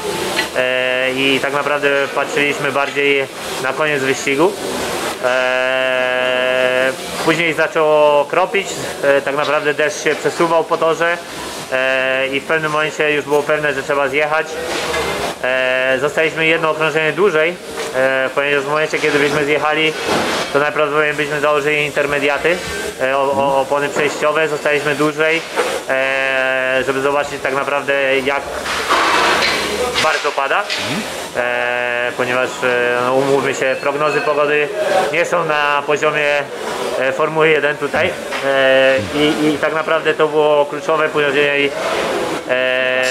[0.58, 3.26] e, i tak naprawdę patrzyliśmy bardziej
[3.64, 4.54] na koniec wyścigu.
[5.26, 6.92] E,
[7.26, 8.68] później zaczęło kropić,
[9.04, 11.18] e, tak naprawdę deszcz się przesuwał po torze
[11.72, 14.48] e, i w pewnym momencie już było pewne, że trzeba zjechać.
[15.44, 17.56] E, zostaliśmy jedno okrążenie dłużej,
[17.96, 19.94] e, ponieważ w momencie, kiedy byśmy zjechali,
[20.54, 22.58] to najprawdopodobniej byśmy założyli intermediaty,
[23.02, 25.42] e, o, o, opony przejściowe, zostaliśmy dłużej,
[25.90, 28.42] e, żeby zobaczyć tak naprawdę jak
[30.04, 30.64] bardzo pada,
[31.38, 34.68] e, ponieważ e, no, umówmy się, prognozy pogody
[35.14, 36.44] nie są na poziomie
[37.00, 38.12] e, Formuły 1 tutaj.
[38.46, 41.72] E, i, i tak naprawdę to było kluczowe, później
[42.50, 43.04] e,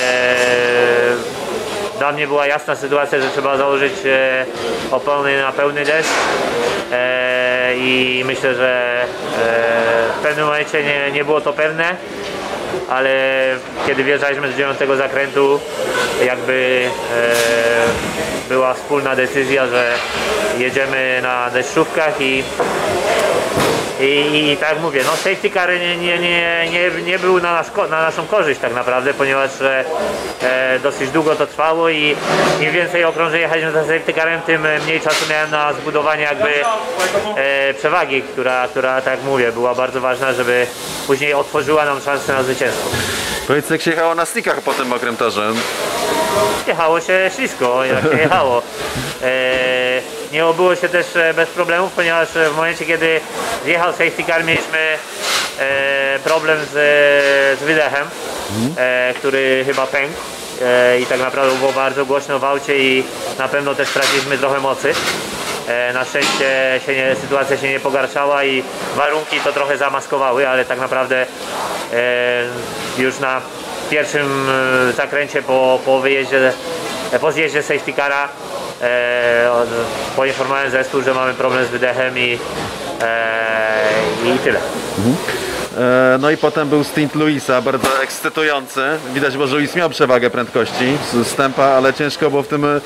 [2.01, 4.47] dla mnie była jasna sytuacja, że trzeba założyć e,
[4.91, 6.11] opony na pełny deszcz.
[6.93, 9.07] E, i myślę, że e,
[10.19, 11.97] w pewnym momencie nie, nie było to pewne,
[12.89, 13.11] ale
[13.87, 15.61] kiedy wjeżdżaliśmy z dziewiątego zakrętu,
[16.27, 19.93] jakby e, była wspólna decyzja, że
[20.59, 22.45] jedziemy na deszczówkach i
[24.01, 27.67] i, I tak mówię, no safety car nie, nie, nie, nie, nie był na, nasz,
[27.91, 29.85] na naszą korzyść tak naprawdę, ponieważ e,
[30.43, 32.17] e, dosyć długo to trwało i
[32.61, 36.49] im więcej okrążeń jechaliśmy za safety carem, tym mniej czasu miałem na zbudowanie jakby
[37.37, 40.67] e, przewagi, która, która tak mówię, była bardzo ważna, żeby
[41.07, 42.91] później otworzyła nam szansę na zwycięstwo.
[43.47, 45.53] Powiedz, jak się jechało na stickach po tym mokrym torze?
[46.67, 48.63] Jechało się ślisko, jak się jechało.
[49.23, 49.70] E,
[50.33, 53.21] nie obyło się też e, bez problemów, ponieważ w momencie, kiedy
[53.65, 54.79] zjechał safety car, mieliśmy
[55.59, 56.71] e, problem z,
[57.61, 58.07] z wydechem,
[58.77, 60.15] e, który chyba pękł.
[60.63, 63.05] E, I tak naprawdę było bardzo głośno w aucie i
[63.39, 64.93] na pewno też straciliśmy trochę mocy.
[65.69, 68.63] E, Na szczęście się nie, sytuacja się nie pogarszała i
[68.97, 71.27] warunki to trochę zamaskowały, ale tak naprawdę
[71.93, 72.45] e,
[72.99, 73.41] już na
[73.91, 74.51] pierwszym
[74.89, 76.53] e, zakręcie po, po wyjeździe,
[77.13, 78.29] e, po zjeździe safety cara e,
[80.17, 82.39] poinformowałem zespół, że mamy problem z wydechem i,
[83.03, 84.59] e, i tyle.
[85.79, 88.81] E, No i potem był stint Luisa, bardzo ekscytujący.
[89.15, 92.81] Widać że Luis miał przewagę prędkości z stępa, ale ciężko było w tym e,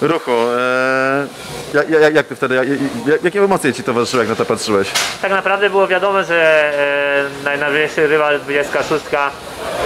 [0.00, 0.30] ruchu.
[0.32, 1.26] E,
[1.74, 2.68] Jak, jak, jak ty wtedy, jak,
[3.06, 4.88] jak, jakie emocje ci towarzyszyły, jak na to patrzyłeś?
[5.22, 6.72] Tak naprawdę było wiadomo, że
[7.44, 9.04] e, naj- najbliższy rywal 26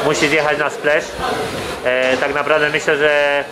[0.05, 1.05] musi zjechać na splash.
[1.85, 3.45] E, tak naprawdę myślę, że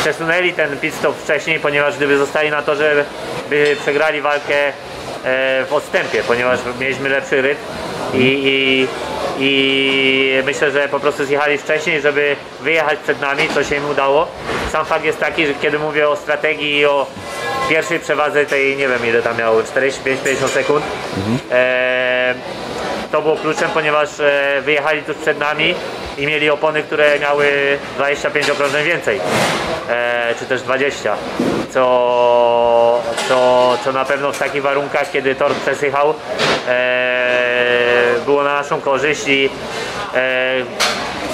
[0.00, 3.04] przesunęli ten pit stop wcześniej, ponieważ gdyby zostali na torze,
[3.50, 4.72] by przegrali walkę e,
[5.64, 7.60] w odstępie, ponieważ mieliśmy lepszy rytm
[8.14, 8.88] i, i,
[9.38, 14.28] i myślę, że po prostu zjechali wcześniej, żeby wyjechać przed nami, co się im udało.
[14.72, 17.06] Sam fakt jest taki, że kiedy mówię o strategii i o
[17.68, 20.84] pierwszej przewadze tej, nie wiem ile tam miało, 45-50 sekund,
[21.50, 22.34] e,
[23.12, 25.74] to było kluczem, ponieważ e, wyjechali tuż przed nami
[26.18, 29.20] i mieli opony, które miały 25 okrążeń więcej,
[29.90, 31.16] e, czy też 20,
[31.70, 36.14] co, co, co na pewno w takich warunkach, kiedy tor przesychał,
[36.68, 39.50] e, było na naszą korzyść i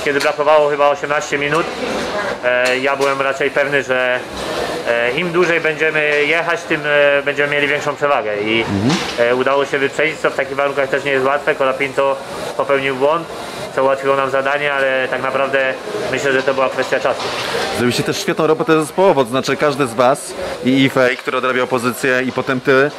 [0.05, 1.67] kiedy brakowało chyba 18 minut,
[2.81, 4.21] ja byłem raczej pewny, że
[5.16, 8.64] im dłużej będziemy jechać, tym e, będziemy mieli większą przewagę i
[9.18, 11.55] e, udało się wyprzedzić, co w takich warunkach też nie jest łatwe.
[11.55, 12.16] Colapinto
[12.57, 13.29] popełnił błąd,
[13.75, 15.75] co ułatwiło nam zadanie, ale tak naprawdę
[16.12, 17.23] myślę, że to była kwestia czasu.
[17.73, 22.23] Zrobiliście też świetną robotę zespołową, to znaczy każdy z Was i Ifej, który odrabiał pozycję
[22.27, 22.90] i potem Ty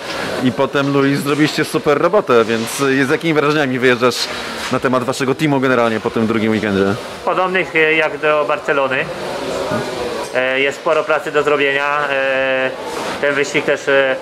[0.43, 4.27] i potem Luis zrobiliście super robotę, więc z jakimi wrażeniami wyjeżdżasz
[4.71, 6.85] na temat Waszego teamu generalnie po tym drugim weekendzie?
[7.25, 9.05] Podobnych e, jak do Barcelony.
[10.35, 12.07] E, Jest sporo pracy do zrobienia.
[12.09, 12.71] E,
[13.21, 14.15] Ten wyścig też e,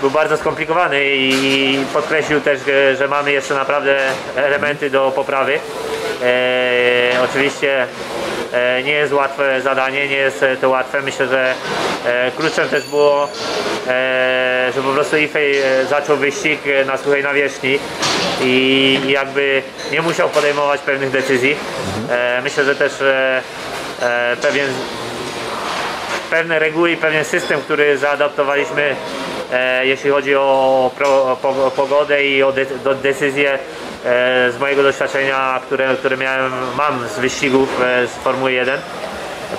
[0.00, 2.60] był bardzo skomplikowany i podkreślił też,
[2.98, 3.98] że mamy jeszcze naprawdę
[4.36, 5.58] elementy do poprawy.
[7.24, 7.86] Oczywiście
[8.84, 11.00] nie jest łatwe zadanie, nie jest to łatwe.
[11.02, 11.54] Myślę, że
[12.36, 13.28] kluczem też było,
[14.74, 15.54] że po prostu Ifej
[15.90, 17.78] zaczął wyścig na suchej nawierzchni
[18.42, 21.56] i jakby nie musiał podejmować pewnych decyzji.
[22.42, 22.92] Myślę, że też
[24.42, 24.66] pewien
[26.30, 28.96] pewne reguły i pewien system, który zaadaptowaliśmy,
[29.52, 30.90] e, jeśli chodzi o,
[31.76, 32.52] pogodę i o
[33.02, 33.58] decyzje e,
[34.52, 38.80] z mojego doświadczenia, które, które miałem, mam z wyścigów e, z Formuły 1.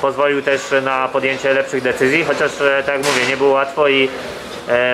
[0.02, 2.52] Pozwolił też na podjęcie lepszych decyzji, chociaż
[2.86, 4.10] tak jak mówię, nie było łatwo i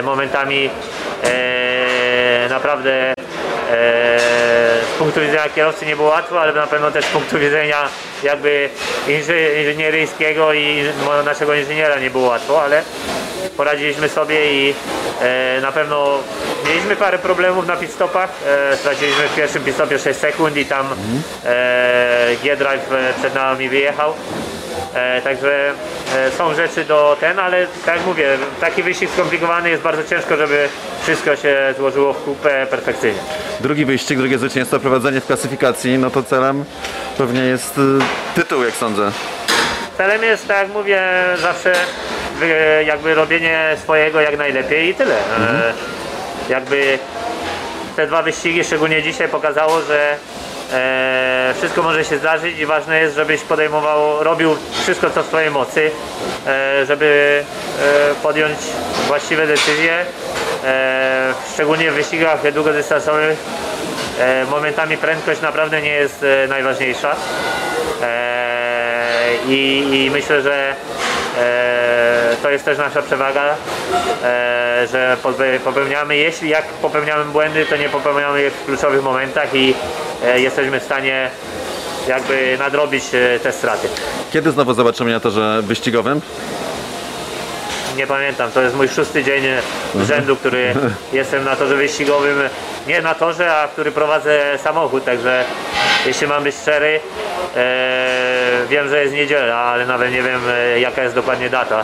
[0.04, 0.70] momentami
[2.50, 3.14] naprawdę
[4.98, 7.90] punktu widzenia kierowcy nie było łatwo, ale na pewno też z punktu widzenia
[8.24, 8.70] jakby
[9.08, 10.84] inży- inżynieryjskiego i
[11.26, 12.84] naszego inżyniera nie było łatwo, ale
[13.58, 14.74] poradziliśmy sobie i
[15.22, 16.20] e, na pewno
[16.70, 18.30] mieliśmy parę problemów na pit stopach.
[18.72, 20.88] E, straciliśmy w pierwszym pit stopie 6 sekund i tam
[21.46, 24.14] e, G-Drive przed nami wyjechał.
[24.94, 25.72] E, także
[26.38, 30.70] są rzeczy do ten, ale tak jak mówię, taki wyścig skomplikowany jest bardzo ciężko, żeby
[31.04, 33.20] wszystko się złożyło w kupę perfekcyjnie.
[33.60, 36.66] Drugi wyścig, drugie zwycięstwo, prowadzenie w klasyfikacji, no to celem
[37.18, 37.82] pewnie jest y,
[38.36, 39.12] tytuł, jak sądzę.
[39.98, 41.02] Celem jest, tak jak mówię,
[41.42, 41.74] zawsze
[42.40, 45.16] wy- jakby robienie swojego jak najlepiej i tyle.
[45.16, 45.74] E,
[46.50, 47.00] jakby
[47.96, 50.16] te dwa wyścigi, szczególnie dzisiaj, pokazało, że
[50.74, 55.52] e, wszystko może się zdarzyć i ważne jest, żebyś podejmował, robił wszystko co w twojej
[55.52, 55.92] mocy,
[56.48, 57.44] e, żeby
[57.82, 58.58] e, podjąć
[59.08, 60.06] właściwe decyzje,
[61.54, 63.40] szczególnie w wyścigach długodystansowych.
[64.50, 67.16] Momentami prędkość naprawdę nie jest najważniejsza.
[69.48, 70.76] I, myślę, że
[72.42, 73.56] to jest też nasza przewaga,
[74.24, 79.56] e, że pope- popełniamy, jeśli jak popełniamy błędy, to nie popełniamy je w kluczowych momentach
[79.56, 79.74] i
[80.26, 81.30] e, jesteśmy w stanie
[82.08, 83.88] jakby nadrobić e, te straty.
[84.34, 86.22] Kiedy znowu zobaczymy na torze wyścigowym?
[87.98, 89.44] Nie pamiętam, to jest mój szósty dzień
[89.96, 90.74] z rzędu, który
[91.14, 92.42] jestem na torze wyścigowym.
[92.88, 95.44] Nie na torze, a który prowadzę samochód, także
[96.06, 97.00] jeśli mam być szczery,
[97.56, 101.84] e, wiem, że jest niedziela, ale nawet nie wiem e, jaka jest dokładnie data.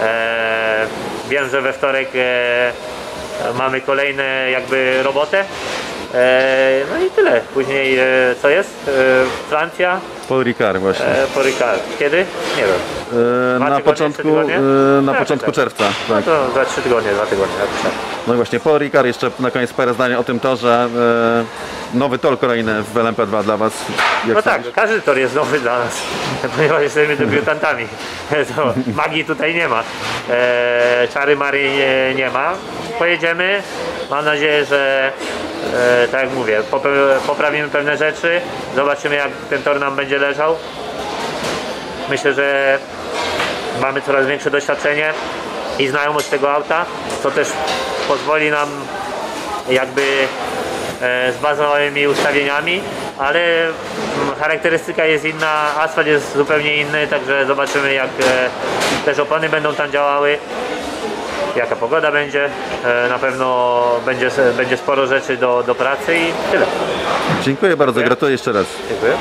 [0.00, 0.86] E,
[1.28, 2.72] wiem, że we wtorek e,
[3.54, 5.44] mamy kolejne jakby robotę.
[6.14, 7.40] E, no i tyle.
[7.54, 8.04] Później e,
[8.42, 8.88] co jest?
[8.88, 8.90] E,
[9.48, 11.06] Francja, Paul Ricard właśnie.
[11.06, 11.82] e, po Ricard.
[11.98, 12.16] Kiedy?
[12.56, 12.74] Nie wiem.
[13.56, 15.54] E, na tygodnie, początku, e, na Tak, początku tak.
[15.54, 15.84] czerwca.
[16.08, 16.24] No Tak.
[16.24, 17.54] to za trzy tygodnie, dwa tygodnie.
[17.60, 17.92] jakoś tak.
[18.26, 20.88] No i właśnie, Paul Ricard, jeszcze na koniec parę zdań o tym torze.
[21.94, 23.72] E, nowy tor kolejny w LMP2 dla Was.
[24.26, 26.02] Jak No tak, każdy tor jest nowy dla nas,
[26.56, 27.86] ponieważ jesteśmy debiutantami.
[28.56, 29.82] To magii tutaj nie ma.
[30.30, 32.52] E, czary Marii nie, nie ma.
[32.98, 33.62] Pojedziemy.
[34.10, 35.12] Mam nadzieję, że
[35.74, 36.60] e, tak jak mówię,
[37.26, 38.40] poprawimy pewne rzeczy.
[38.76, 40.56] Zobaczymy jak ten tor nam będzie leżał.
[42.10, 42.78] Myślę, że
[43.82, 45.12] mamy coraz większe doświadczenie
[45.78, 46.84] i znajomość tego auta,
[47.22, 47.48] co też
[48.08, 48.68] pozwoli nam
[49.70, 50.02] jakby
[51.02, 52.80] e, z bazowymi ustawieniami,
[53.18, 53.74] ale mm,
[54.40, 58.48] charakterystyka jest inna, asfalt jest zupełnie inny, także zobaczymy jak e,
[59.04, 60.38] też opony będą tam działały,
[61.56, 62.44] jaka pogoda będzie.
[62.84, 66.66] E, Na pewno będzie, będzie sporo rzeczy do, do pracy i tyle.
[67.42, 68.66] Dziękuję bardzo, gratuluję jeszcze raz.
[68.88, 69.12] Dziękuję.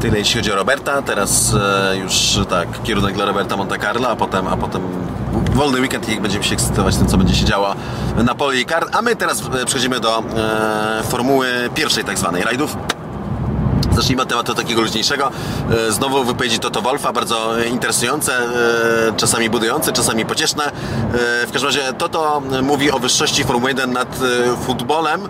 [0.00, 4.16] Tyle jeśli chodzi o Roberta, teraz e, już tak, kierunek dla Roberta Monte Carlo, a
[4.16, 4.82] potem, a potem
[5.52, 7.74] wolny weekend i będziemy się ekscytować tym, co będzie się działo
[8.24, 8.96] na polu Ricard.
[8.96, 12.76] A my teraz e, przechodzimy do e, formuły pierwszej tak zwanej, rajdów.
[13.92, 15.30] Zacznijmy od tematu takiego luźniejszego.
[15.90, 18.32] Znowu wypowiedzi Toto Wolfa, bardzo interesujące,
[19.16, 20.72] czasami budujące, czasami pocieszne.
[21.46, 24.18] W każdym razie Toto mówi o wyższości Formuły 1 nad
[24.66, 25.28] futbolem,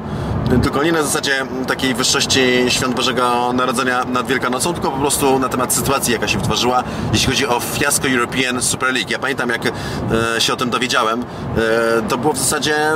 [0.57, 5.49] tylko nie na zasadzie takiej wyższości Świąt Bożego Narodzenia nad Wielkanocą, tylko po prostu na
[5.49, 9.11] temat sytuacji, jaka się wytworzyła, jeśli chodzi o fiasko European Super League.
[9.11, 12.95] Ja pamiętam, jak e, się o tym dowiedziałem, e, to było w zasadzie e,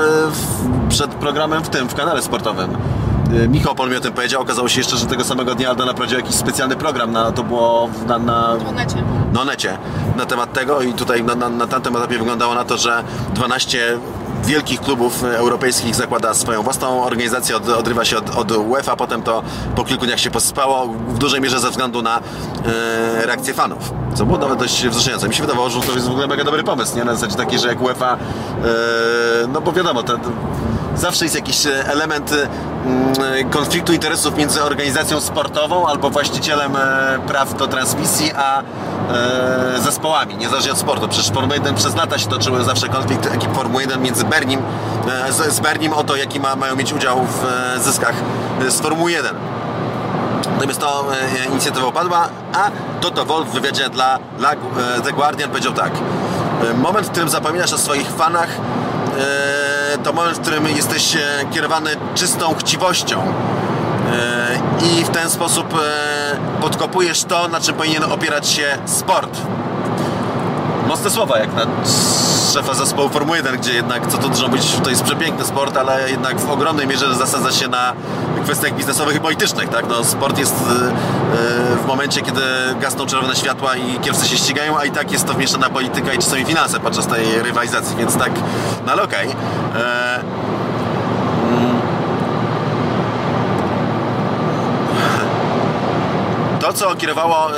[0.89, 2.77] przed programem w tym, w kanale sportowym.
[3.45, 5.95] Y, Michał Pol mi o tym powiedział, okazało się jeszcze, że tego samego dnia Aldona
[5.95, 9.05] prowadził jakiś specjalny program, na, to było w- na, na, necie.
[9.33, 9.79] na necie
[10.17, 13.99] na temat tego i tutaj na, na, na tamtym etapie wyglądało na to, że 12
[14.45, 19.23] wielkich klubów e, europejskich zakłada swoją własną organizację, od, odrywa się od, od UEFA, potem
[19.23, 19.43] to
[19.77, 24.27] po kilku dniach się posypało, w dużej mierze ze względu na e, reakcję fanów, co
[24.27, 25.29] było nawet dość wzruszające.
[25.29, 27.05] Mi się wydawało, że to jest w ogóle mega dobry pomysł, nie?
[27.05, 28.19] Na zasadzie taki, że jak UEFA, e,
[29.49, 30.29] no bo wiadomo, to, to
[30.97, 32.33] zawsze jest jakiś e, element
[32.87, 38.63] mm, konfliktu interesów między organizacją sportową albo właścicielem e, praw do transmisji, a e,
[39.79, 41.09] zespołami, niezależnie od sportu.
[41.09, 44.61] Przecież Formuła 1 przez lata się toczyły zawsze konflikt ekip Formuły 1 między Bernim,
[45.29, 48.15] e, z, z Bernim o to, jaki ma, mają mieć udział w e, zyskach
[48.67, 49.35] e, z Formuły 1.
[50.55, 54.57] Natomiast to e, inicjatywa upadła, a Toto Wolf w wywiadzie dla, dla e,
[55.05, 55.93] The Guardian powiedział tak.
[56.71, 58.49] E, Moment, w którym zapominasz o swoich fanach,
[59.95, 61.21] e, to moment, w którym jesteś e,
[61.53, 63.23] kierowany czystą chciwością.
[64.83, 69.41] E, I w ten sposób e, podkopujesz to, na czym powinien opierać się sport.
[70.89, 71.67] Mocne słowa, jak na
[72.53, 76.11] szefa zespołu Formuły 1, gdzie jednak, co to dużo mówić, to jest przepiękny sport, ale
[76.11, 77.93] jednak w ogromnej mierze zasadza się na
[78.45, 79.89] kwestiach biznesowych i politycznych, tak?
[79.89, 82.43] No, sport jest y, y, w momencie, kiedy
[82.81, 86.19] gasną czerwone światła i kierowcy się ścigają, a i tak jest to wmieszana polityka i
[86.19, 88.33] czasami finanse podczas tej rywalizacji, więc tak,
[88.87, 89.29] no ale okej.
[89.77, 90.21] E,
[96.73, 97.55] co kierowało e,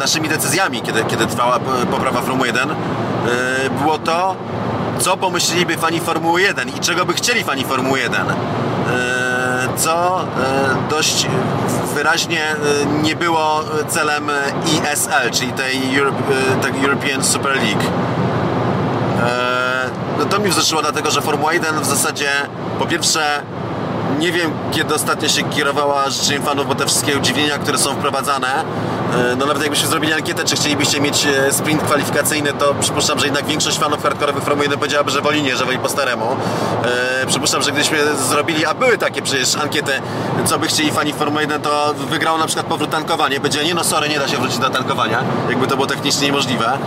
[0.00, 1.58] naszymi decyzjami, kiedy, kiedy trwała
[1.90, 2.74] poprawa Formuły 1, e,
[3.70, 4.36] było to,
[4.98, 8.20] co pomyśleliby fani Formuły 1 i czego by chcieli fani Formuły 1.
[8.20, 8.34] E,
[9.76, 10.24] co
[10.90, 11.26] dość
[11.94, 12.56] wyraźnie
[13.02, 14.30] nie było celem
[14.84, 16.22] ESL, czyli tej Europe,
[16.62, 17.82] tej European Super League.
[20.18, 22.30] No to mi wzruszyło dlatego, że Formuła 1 w zasadzie
[22.78, 23.42] po pierwsze
[24.18, 28.48] nie wiem kiedy ostatnio się kierowała życzeniem fanów, bo te wszystkie udziwnienia, które są wprowadzane,
[28.48, 33.26] e, no nawet jakbyśmy zrobili ankietę, czy chcielibyście mieć e, sprint kwalifikacyjny, to przypuszczam, że
[33.26, 36.36] jednak większość fanów hardkorowych Formuły 1 powiedziałaby, że woli nie, że woli po staremu.
[37.22, 39.92] E, Przypuszczam, że gdybyśmy zrobili, a były takie przecież ankiety,
[40.44, 43.40] co by chcieli fani Formuły 1, to wygrało na przykład powrót tankowanie.
[43.40, 46.78] Będzie, nie no sorry, nie da się wrócić do tankowania, jakby to było technicznie niemożliwe.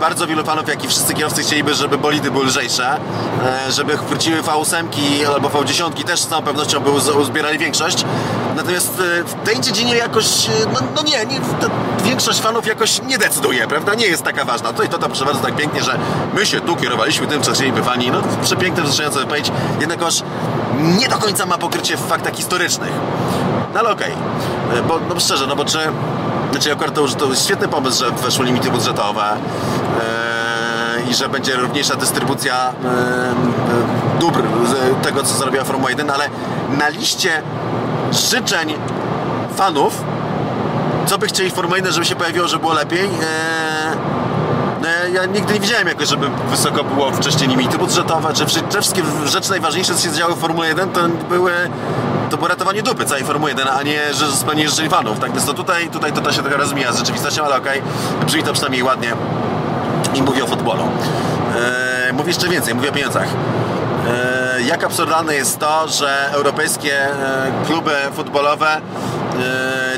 [0.00, 2.96] Bardzo wielu fanów, jak i wszyscy kierowcy chcieliby, żeby bolidy były lżejsze,
[3.66, 4.84] e, żeby wróciły V8
[5.34, 8.04] albo V10 też z całą pewnością by uz- uzbierali większość.
[8.56, 11.40] Natomiast e, w tej dziedzinie jakoś, e, no, no nie, nie
[12.04, 13.94] większość fanów jakoś nie decyduje, prawda?
[13.94, 14.72] Nie jest taka ważna.
[14.72, 15.98] To i to, to proszę bardzo tak pięknie, że
[16.34, 18.10] my się tu kierowaliśmy tym, co chcieliby fani.
[18.10, 20.22] No przepiękne, wzruszające wypowiedź, jednakoż
[20.98, 22.92] nie do końca ma pokrycie w faktach historycznych.
[23.74, 24.12] No ale okej,
[24.78, 25.78] E, bo no szczerze, no bo czy
[26.50, 31.96] znaczy akurat to, to świetny pomysł, że weszły limity budżetowe e, i że będzie równiejsza
[31.96, 34.42] dystrybucja e, e, dóbr
[35.02, 36.28] tego, co zrobiła Formuła 1, ale
[36.78, 37.42] na liście
[38.12, 38.74] życzeń
[39.56, 40.02] fanów,
[41.06, 43.08] co by chcieli w Formule 1, żeby się pojawiło, żeby było lepiej,
[44.82, 48.46] no ja- nigdy nie widziałem jakoś, żeby wysoko było wcześniej limity budżetowe, czy
[48.80, 51.52] wszystkie rzeczy najważniejsze, co się działy w Formule 1, to były
[52.28, 55.18] to było ratowanie dupy całej Formuły 1, a nie że spełnienie życzeń fanów.
[55.18, 57.82] Tak więc to tutaj, tutaj to, to się trochę rozmija z rzeczywistością, ale okej,
[58.26, 59.12] brzmi to przynajmniej ładnie
[60.14, 60.82] i mówi o futbolu.
[62.08, 63.28] E, mówi jeszcze więcej, mówi o pieniądzach.
[64.08, 67.12] E, jak absurdalne jest to, że europejskie e,
[67.66, 68.80] kluby futbolowe e,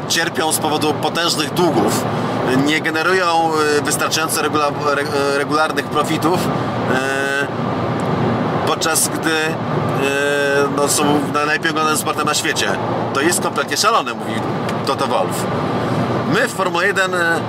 [0.09, 2.05] cierpią z powodu potężnych długów,
[2.57, 6.49] nie generują e, wystarczająco regula, re, e, regularnych profitów,
[6.95, 7.47] e,
[8.67, 9.31] podczas gdy
[10.77, 12.67] no, są na- najlepiej oglądanym sportem na świecie.
[13.15, 14.33] To jest kompletnie szalone, mówi
[14.87, 15.45] Toto Wolf.
[16.35, 17.41] My w Formule 1 e, e,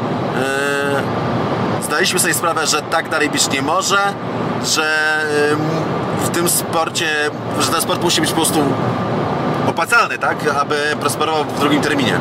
[1.84, 3.98] zdaliśmy sobie sprawę, że tak dalej być nie może,
[4.66, 4.84] że
[5.50, 5.60] e, m,
[6.26, 7.08] w tym sporcie,
[7.60, 8.60] że ten sport musi być po prostu
[9.68, 12.20] opłacalny, tak, aby prosperował w drugim terminie.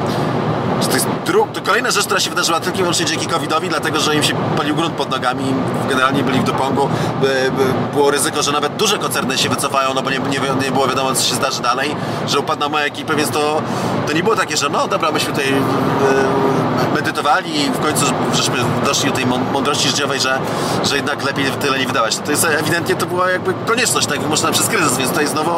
[0.83, 4.01] Że To jest dru- kolejna rzecz, która się wydarzyła tylko i wyłącznie dzięki COVID-owi, dlatego
[4.01, 5.45] że im się palił grunt pod nogami,
[5.89, 6.89] generalnie byli w dopongu.
[7.21, 7.65] By, by,
[7.95, 11.15] było ryzyko, że nawet duże koncerny się wycofają, no bo nie, nie, nie było wiadomo,
[11.15, 11.97] co się zdarzy dalej,
[12.29, 13.63] że upadną małe ekipy, więc to,
[14.07, 18.57] to nie było takie, że no dobra, myśmy tutaj e, medytowali i w końcu żeśmy
[18.87, 20.39] doszli do tej mą- mądrości życiowej, że,
[20.85, 22.17] że jednak lepiej tyle nie wydawać.
[22.19, 25.51] To jest ewidentnie to była jakby konieczność, tak wymuszona przez kryzys, więc tutaj znowu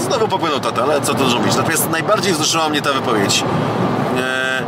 [0.00, 1.56] Znowu popłynął tata, ale co tu mówić.
[1.56, 3.44] Natomiast najbardziej wzruszyła mnie ta wypowiedź.
[4.18, 4.62] E,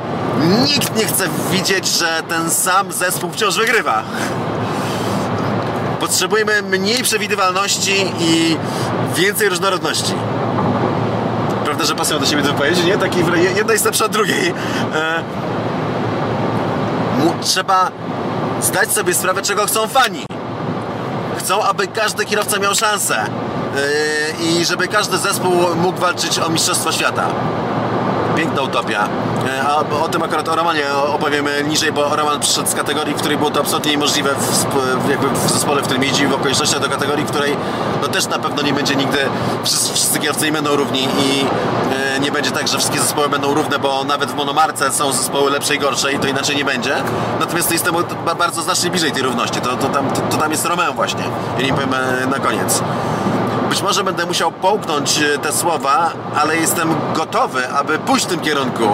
[0.68, 4.02] nikt nie chce widzieć, że ten sam zespół wciąż wygrywa.
[6.00, 8.56] Potrzebujemy mniej przewidywalności i
[9.14, 10.14] więcej różnorodności.
[11.64, 12.98] Prawda, że pasują do siebie te wypowiedzi, nie?
[12.98, 13.18] Taki,
[13.56, 14.48] jedna jest lepsza od drugiej.
[14.94, 15.22] E,
[17.40, 17.90] trzeba
[18.60, 20.26] zdać sobie sprawę, czego chcą fani.
[21.38, 23.24] Chcą, aby każdy kierowca miał szansę
[24.40, 27.22] i żeby każdy zespół mógł walczyć o Mistrzostwo Świata.
[28.36, 29.08] piękna utopia.
[29.48, 33.16] E, A o tym akurat o Romanie opowiemy niżej, bo Roman przyszedł z kategorii, w
[33.16, 36.88] której było to absolutnie niemożliwe w, jakby w zespole, w którym jeździ w okolicznościach do
[36.88, 37.56] kategorii, w której
[38.02, 39.18] no też na pewno nie będzie nigdy,
[39.64, 41.44] wszyscy, wszyscy kierowcy nie będą równi i
[42.16, 45.50] e, nie będzie tak, że wszystkie zespoły będą równe, bo nawet w monomarce są zespoły
[45.50, 46.96] lepsze i gorsze i to inaczej nie będzie.
[47.40, 49.60] Natomiast to jest temu ba- bardzo znacznie bliżej tej równości.
[49.60, 51.22] To, to, tam, to, to tam jest Romeo właśnie.
[51.58, 52.82] Ja nie powiem e, na koniec.
[53.68, 58.40] Być może będę musiał połknąć e, te słowa, ale jestem gotowy, aby pójść w tym
[58.40, 58.84] kierunku.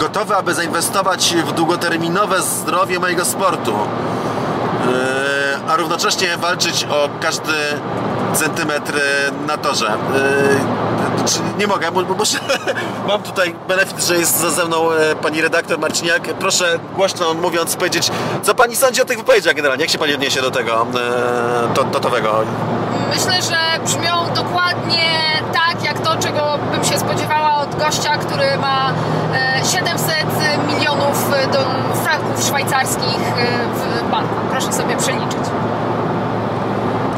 [0.00, 3.72] Gotowy, aby zainwestować w długoterminowe zdrowie mojego sportu.
[3.72, 7.52] E, A równocześnie walczyć o każdy
[8.34, 8.92] centymetr
[9.46, 9.86] na torze.
[9.88, 9.98] E,
[11.58, 12.38] Nie mogę, bo muszę.
[13.08, 14.88] Mam tutaj benefit, że jest ze mną
[15.22, 16.22] pani redaktor Marciniak.
[16.22, 18.10] Proszę głośno mówiąc powiedzieć,
[18.42, 19.84] co pani sądzi o tych wypowiedziach generalnie.
[19.84, 20.86] Jak się pani odniesie do tego
[21.74, 22.44] to, totowego?
[23.10, 25.02] Myślę, że brzmią dokładnie
[25.52, 28.92] tak, jak to, czego bym się spodziewała od gościa, który ma
[29.34, 30.26] e, 700
[30.66, 34.34] milionów e, franków szwajcarskich e, w banku.
[34.50, 35.40] Proszę sobie przeliczyć.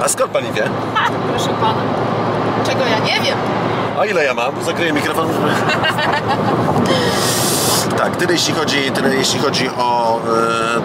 [0.05, 0.63] A skąd pani wie?
[0.95, 1.83] Ha, proszę pana.
[2.67, 3.39] Czego ja nie wiem.
[4.01, 4.65] A ile ja mam?
[4.65, 5.29] Zakryję mikrofon.
[7.99, 10.21] tak, tyle jeśli chodzi, tyle jeśli chodzi o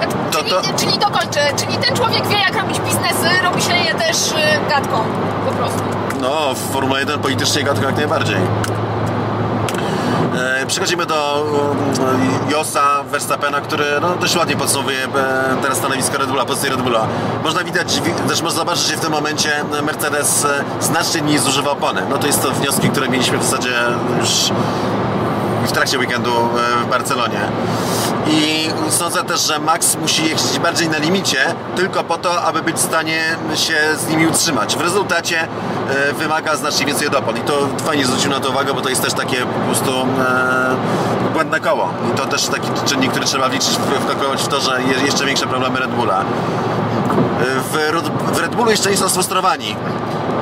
[0.02, 1.40] e, to, czyli, to, czyli dokończę.
[1.56, 4.98] Czyli ten człowiek wie, jak robić biznesy, robi się je też e, gadką.
[5.46, 5.80] Po prostu.
[6.22, 8.38] No, w Formuła 1 politycznie gadka jak najbardziej.
[10.62, 11.46] E, Przechodzimy do
[12.50, 15.10] Josa Verstappena, który no, dość ładnie podsumowuje e,
[15.62, 17.08] teraz stanowisko Red Bulla, pozycję Red Bulla.
[17.44, 19.50] Można widać, wi- też można zobaczyć, że w tym momencie
[19.84, 22.02] Mercedes e, znacznie mniej zużywa opony.
[22.10, 23.70] No to jest to wnioski, które mieliśmy w zasadzie
[24.20, 24.30] już
[25.68, 27.40] w trakcie weekendu e, w Barcelonie.
[28.28, 31.38] I sądzę też, że Max musi jeździć bardziej na limicie,
[31.76, 33.20] tylko po to, aby być w stanie
[33.56, 34.76] się z nimi utrzymać.
[34.78, 37.38] W rezultacie e, wymaga znacznie więcej od opon.
[37.38, 40.76] I to fajnie zwrócił na to uwagę, bo to jest też takie po prostu e,
[41.54, 41.90] błędne koło.
[42.14, 45.26] I to też taki czynnik, który trzeba wliczyć, w- wkalkulować w to, że je- jeszcze
[45.26, 46.24] większe problemy Red Bulla.
[47.72, 49.76] W, Red- Bullu jeszcze nie są sfrustrowani.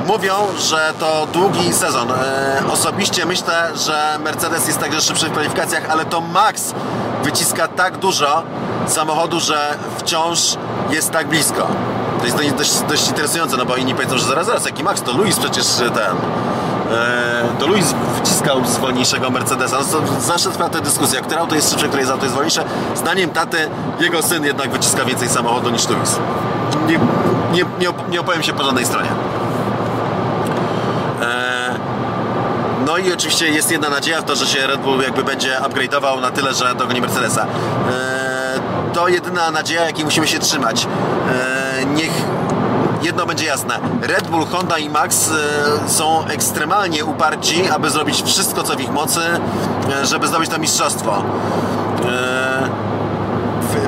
[0.06, 2.10] Mówią, że to długi sezon.
[2.12, 6.74] E, osobiście myślę, że Mercedes jest także szybszy w kwalifikacjach, ale to Max
[7.24, 8.42] wyciska tak dużo
[8.86, 10.38] samochodu, że wciąż
[10.90, 11.66] jest tak blisko.
[12.18, 15.12] To jest dość, dość, interesujące, no bo inni powiedzą, że zaraz, zaraz, jaki Max, to
[15.12, 16.16] Luis przecież ten...
[16.92, 19.76] E, to Luis wyciskał z wolniejszego Mercedesa.
[19.92, 22.64] No, zawsze trwa ta dyskusja, które auto jest szybsze, które auto jest wolniejsze.
[22.96, 23.68] Zdaniem taty,
[24.00, 26.16] jego syn jednak wyciska więcej samochodu niż Luis.
[26.86, 26.98] Nie,
[27.52, 29.08] nie, nie, op- nie opowiem się po żadnej stronie.
[31.22, 31.74] E,
[32.86, 36.20] no i oczywiście jest jedna nadzieja w to, że się Red Bull jakby będzie upgrade'ował
[36.20, 37.42] na tyle, że dogoni Mercedesa.
[37.42, 38.60] E,
[38.94, 40.86] to jedyna nadzieja, jakiej musimy się trzymać.
[41.30, 42.10] E, niech
[43.02, 43.78] jedno będzie jasne.
[44.02, 48.92] Red Bull, Honda i Max e, są ekstremalnie uparci, aby zrobić wszystko, co w ich
[48.92, 51.22] mocy, e, żeby zdobyć to mistrzostwo.
[52.08, 52.68] E,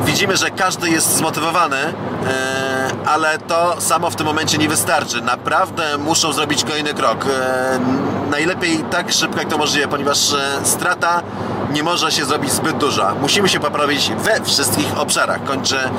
[0.04, 1.76] widzimy, że każdy jest zmotywowany,
[3.06, 5.22] ale to samo w tym momencie nie wystarczy.
[5.22, 7.26] Naprawdę muszą zrobić kolejny krok.
[8.30, 11.22] Najlepiej tak szybko, jak to możliwe, ponieważ strata
[11.74, 13.14] nie może się zrobić zbyt duża.
[13.14, 15.44] Musimy się poprawić we wszystkich obszarach.
[15.44, 15.90] Kończy e,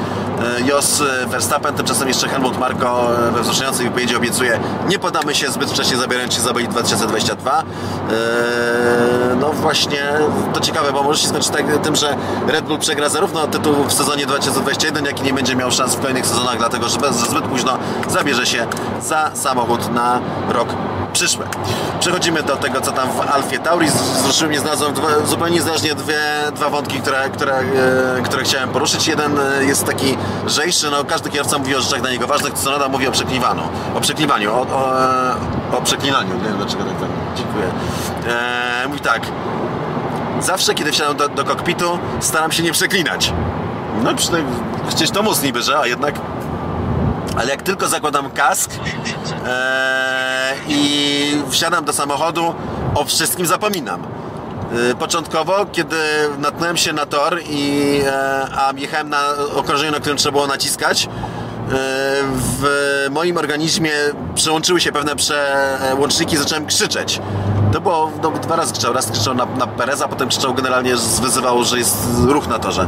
[0.66, 5.72] Jos Verstappen, tymczasem jeszcze Helmut Marko e, we wzruszającej wypowiedzi obiecuje nie podamy się zbyt
[5.72, 7.60] wcześnie zabierając się za bolid 2022.
[7.60, 7.64] E,
[9.40, 10.04] No właśnie,
[10.54, 12.16] to ciekawe, bo może się skończyć tak, tym, że
[12.48, 16.00] Red Bull przegra zarówno tytuł w sezonie 2021, jak i nie będzie miał szans w
[16.00, 17.78] kolejnych sezonach, dlatego że zbyt późno
[18.08, 18.68] zabierze się
[19.02, 20.20] za samochód na
[20.50, 20.68] rok
[21.16, 21.46] przyszły.
[22.00, 23.90] Przechodzimy do tego, co tam w Alfie Tauri.
[23.90, 26.20] Z- Wzruszyły mnie znalazłem dwa, zupełnie niezależnie dwie,
[26.56, 29.08] dwa wątki, które, które, e, które chciałem poruszyć.
[29.08, 32.88] Jeden e, jest taki lżejszy, no każdy kierowca mówi o rzeczach dla niego ważnych, Tsunoda
[32.88, 33.64] mówi o przekliwaniu,
[33.96, 37.10] o przekliwaniu, o, o, o przeklinaniu, nie wiem dlaczego tak, tak.
[37.36, 37.66] dziękuję.
[38.28, 39.22] E, mówi tak,
[40.40, 43.34] zawsze kiedy wsiadam do, do kokpitu, staram się nie przeklinać.
[44.04, 44.12] No
[44.88, 46.16] przecież to mus niby, że, a jednak
[47.38, 48.72] ale jak tylko zakładam kask
[49.46, 50.05] e,
[50.68, 52.54] i wsiadam do samochodu,
[52.96, 54.04] o wszystkim zapominam.
[54.92, 55.96] E, Początkowo, kiedy
[56.40, 59.20] natknąłem się na tor i e, a jechałem na
[59.56, 61.10] okrążeniu, na którym trzeba było naciskać, e,
[62.34, 62.66] w
[63.12, 63.92] moim organizmie
[64.36, 67.22] przełączyły się pewne przełączniki i zacząłem krzyczeć.
[67.74, 68.94] To było, no, dwa razy krzyczał.
[68.94, 71.98] Raz krzyczał na, na Pereza, potem krzyczał generalnie, wyzywał, że jest
[72.28, 72.88] ruch na torze.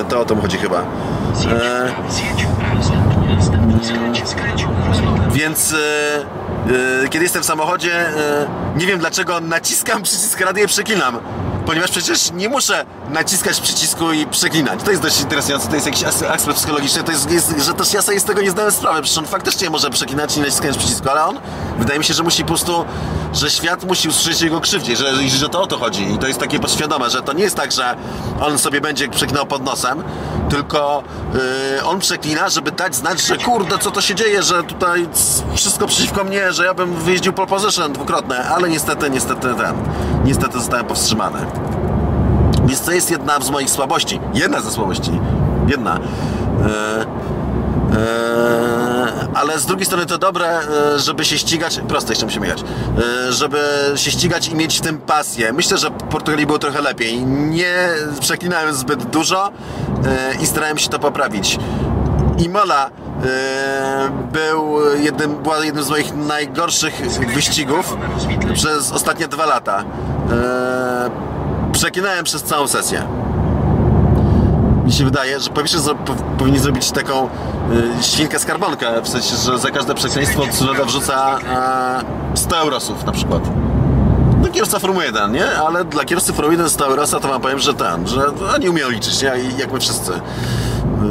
[0.00, 0.78] E, To o tym chodzi chyba.
[0.80, 0.84] E,
[2.10, 2.95] Zjedź w prawo, następnie
[3.84, 4.66] skręć, skręć.
[5.32, 11.18] Więc e, kiedy jestem w samochodzie, e, nie wiem dlaczego naciskam przycisk radia i przeklinam.
[11.66, 14.80] Ponieważ przecież nie muszę naciskać przycisku i przeklinać.
[14.84, 17.92] To jest dość interesujące, to jest jakiś as- aspekt psychologiczny, to jest, jest, że też
[17.92, 21.08] ja sobie z tego nie zdałem sprawy, przecież on faktycznie może przeklinać i naciskać przycisku,
[21.10, 21.38] ale on,
[21.78, 22.84] wydaje mi się, że musi po prostu,
[23.32, 26.40] że świat musi usłyszeć jego krzywdzie, że, że to o to chodzi i to jest
[26.40, 27.96] takie podświadome, że to nie jest tak, że
[28.40, 30.02] on sobie będzie przeklinał pod nosem,
[30.50, 31.02] tylko
[31.34, 35.08] yy, on przeklina, żeby dać znać, że kurde, co to się dzieje, że tutaj
[35.54, 39.76] wszystko przeciwko mnie, że ja bym wyjeździł pole position dwukrotne, ale niestety, niestety ten,
[40.24, 41.46] niestety zostałem powstrzymany.
[42.66, 44.20] Więc to jest jedna z moich słabości.
[44.34, 45.20] Jedna ze słabości.
[45.68, 45.98] Jedna.
[45.98, 47.06] E,
[47.96, 51.80] e, ale z drugiej strony to dobre, e, żeby się ścigać.
[51.88, 52.62] Proste, musimy jechać.
[52.62, 53.58] E, żeby
[53.94, 55.52] się ścigać i mieć w tym pasję.
[55.52, 57.22] Myślę, że w Portugalii było trochę lepiej.
[57.26, 57.88] Nie
[58.20, 59.50] przeklinałem zbyt dużo
[60.40, 61.58] i starałem się to poprawić.
[62.38, 62.90] Imola
[64.32, 67.00] był jednym, była jednym z moich najgorszych
[67.34, 67.96] wyścigów
[68.54, 69.84] przez ostatnie dwa lata.
[71.80, 73.02] Przeklinałem przez całą sesję.
[74.84, 77.28] Mi się wydaje, że powinni, zro- zrobić taką y,
[78.02, 81.38] świnkę skarbonkę, w sensie, że za każde przekleństwo Tsunoda wrzuca
[82.34, 83.42] e, 100 eurosów na przykład.
[84.42, 85.46] No kierowca Formuły 1, nie?
[85.58, 88.20] Ale dla kierowcy Formuły 1 100 eurosa to wam powiem, że ten, że
[88.56, 89.32] oni umieją liczyć, nie?
[89.58, 90.12] Jak my wszyscy.
[90.12, 90.18] Y,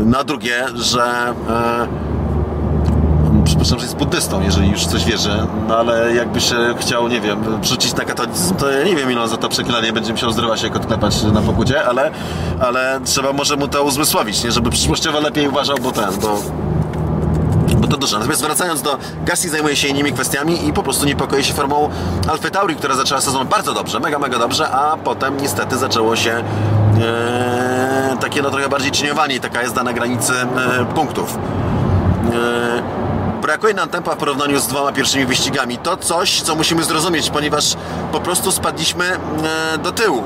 [0.06, 1.88] Na drugie, że e,
[3.66, 7.62] przepraszam, że jest buddystą, jeżeli już coś wierzy, no ale jakby się chciał, nie wiem,
[7.62, 10.58] przerzucić na katolicyzm, to ja nie wiem, ile on za to przeklinanie będzie musiał zdrowa
[10.58, 12.12] się odklepać na pokucie, ale,
[12.60, 14.52] ale trzeba może mu to uzmysłowić, nie?
[14.52, 16.42] Żeby przyszłościowo lepiej uważał, bo ten, bo
[17.76, 18.18] bo to dużo.
[18.18, 21.90] Natomiast wracając do Gasly zajmuje się innymi kwestiami i po prostu niepokoi się formą
[22.32, 26.44] Alfa Tauri, która zaczęła sezon bardzo dobrze, mega, mega dobrze, a potem niestety zaczęło się
[27.02, 31.38] e, takie no trochę bardziej cieniowanie i taka jazda na granicy e, punktów.
[32.34, 33.05] E,
[33.46, 35.78] Brakuje nam tempa w porównaniu z dwoma pierwszymi wyścigami.
[35.78, 37.76] To coś, co musimy zrozumieć, ponieważ
[38.12, 39.06] po prostu spadliśmy
[39.74, 40.24] e, do tyłu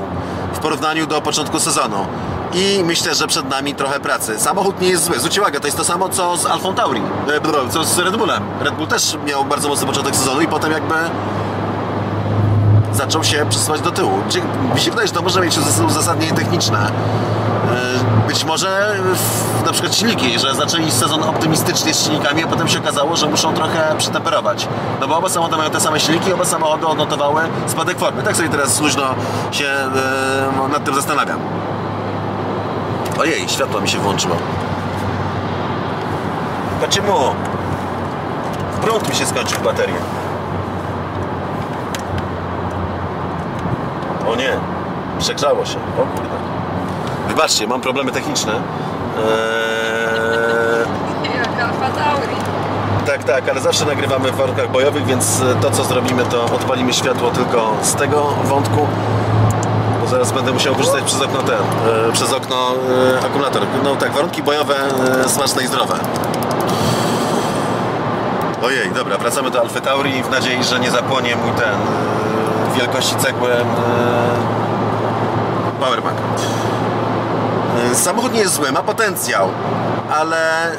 [0.54, 2.06] w porównaniu do początku sezonu.
[2.54, 4.38] I myślę, że przed nami trochę pracy.
[4.38, 5.18] Samochód nie jest zły.
[5.18, 7.02] Zwróćcie uwagę, to jest to samo co z Alfą Tauri,
[7.34, 8.42] e, bro, co z Red Bullem.
[8.60, 10.94] Red Bull też miał bardzo mocny początek sezonu i potem jakby
[12.92, 14.12] zaczął się przesuwać do tyłu.
[14.74, 16.90] Mi się wydaje, że to może mieć uzas- uzasadnienie techniczne.
[17.70, 22.68] E, Być może w, na przykład silniki, że zaczęli sezon optymistycznie z silnikami, a potem
[22.68, 24.68] się okazało, że muszą trochę przytemperować.
[25.00, 28.22] No bo oba samochody mają te same silniki, oba samochody odnotowały spadek formy.
[28.22, 29.02] Tak sobie teraz luźno
[29.52, 29.64] się
[30.64, 31.38] e, nad tym zastanawiam.
[33.20, 34.36] Ojej, światło mi się włączyło.
[36.78, 37.34] Dlaczego?
[38.82, 39.94] Prąd mi się skończył w baterii.
[44.28, 44.50] O nie,
[45.18, 45.76] przegrzało się.
[45.76, 46.59] O kurde.
[47.30, 48.52] Wybaczcie, mam problemy techniczne.
[48.52, 48.60] Eee,
[53.06, 56.92] Jak tak, tak, ale zawsze nagrywamy w warunkach bojowych, więc to co zrobimy, to odpalimy
[56.92, 58.86] światło tylko z tego wątku.
[60.00, 61.54] Bo zaraz będę musiał korzystać przez okno ten,
[62.08, 62.56] e, przez okno
[63.22, 63.62] e, akumulator.
[63.84, 64.74] No tak, warunki bojowe
[65.24, 65.94] e, smaczne i zdrowe.
[68.64, 71.74] Ojej, dobra, wracamy do Alfy Tauri w nadziei, że nie zapłonie mój ten
[72.76, 73.50] wielkości cegły
[75.80, 76.16] powerbank.
[77.94, 79.48] Samochód nie jest zły, ma potencjał,
[80.10, 80.76] ale e,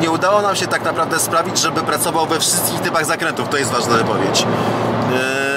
[0.00, 3.48] nie udało nam się tak naprawdę sprawić, żeby pracował we wszystkich typach zakrętów.
[3.48, 4.46] To jest ważna wypowiedź.
[5.12, 5.50] E,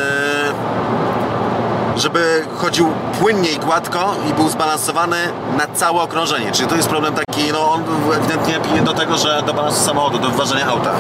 [1.97, 5.17] żeby chodził płynnie i gładko i był zbalansowany
[5.57, 6.51] na całe okrążenie.
[6.51, 7.83] Czyli to jest problem taki, no on
[8.17, 10.91] ewidentnie pije do tego, że do balansu samochodu, do wyważenia auta.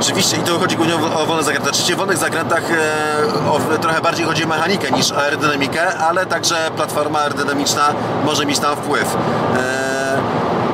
[0.00, 1.70] Oczywiście i to chodzi głównie o, wolne zakręty.
[1.70, 6.26] Oczywiście w wolnych zakrętach e, o, trochę bardziej chodzi o mechanikę niż o aerodynamikę, ale
[6.26, 7.94] także platforma aerodynamiczna
[8.24, 9.16] może mieć tam wpływ.
[9.56, 10.18] E,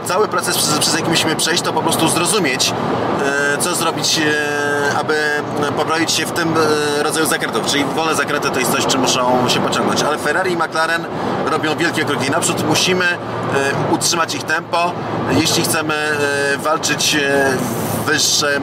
[0.05, 2.73] cały proces, przez, przez jaki musimy przejść, to po prostu zrozumieć,
[3.55, 4.21] e, co zrobić,
[4.99, 5.15] aby
[5.77, 6.55] poprawić się w tym
[7.03, 7.67] rodzaju zakrętów.
[7.67, 10.03] Czyli wolne zakręty to jest coś, czym muszą się pociągnąć.
[10.03, 11.05] Ale Ferrari i McLaren
[11.47, 12.69] robią wielkie kroki naprzód.
[12.69, 13.05] Musimy
[13.91, 14.93] utrzymać ich tempo,
[15.31, 15.95] jeśli chcemy
[16.59, 17.17] walczyć
[18.07, 18.63] wyższym,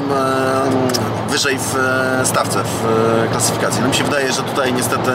[1.30, 2.86] wyżej w e, stawce, w
[3.26, 3.82] e, klasyfikacji.
[3.82, 5.12] No mi się wydaje, że tutaj niestety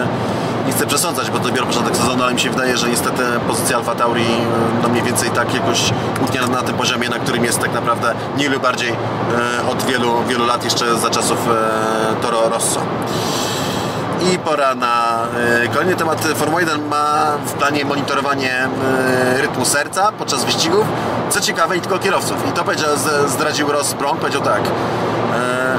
[0.66, 3.76] nie chcę przesądzać, bo to dopiero początek sezonu, ale mi się wydaje, że niestety pozycja
[3.76, 4.26] Alfa Tauri
[4.82, 5.92] no mniej więcej tak jakoś
[6.24, 10.24] utnie na tym poziomie, na którym jest tak naprawdę mniej lub bardziej e, od wielu,
[10.28, 11.38] wielu lat, jeszcze za czasów
[12.22, 12.80] Toro Rosso.
[14.32, 15.26] I pora na
[15.72, 16.20] kolejny temat.
[16.34, 18.68] Formuła 1 ma w planie monitorowanie
[19.40, 20.86] rytmu serca podczas wyścigów.
[21.30, 22.48] Co ciekawe, i tylko kierowców.
[22.48, 22.88] I to powiedział,
[23.26, 24.60] zdradził Ross Brown, powiedział tak.
[24.62, 25.78] E,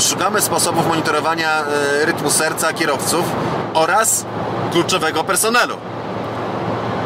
[0.00, 1.48] Szukamy sposobów monitorowania
[2.02, 3.24] e, rytmu serca kierowców
[3.74, 4.24] oraz
[4.72, 5.76] kluczowego personelu.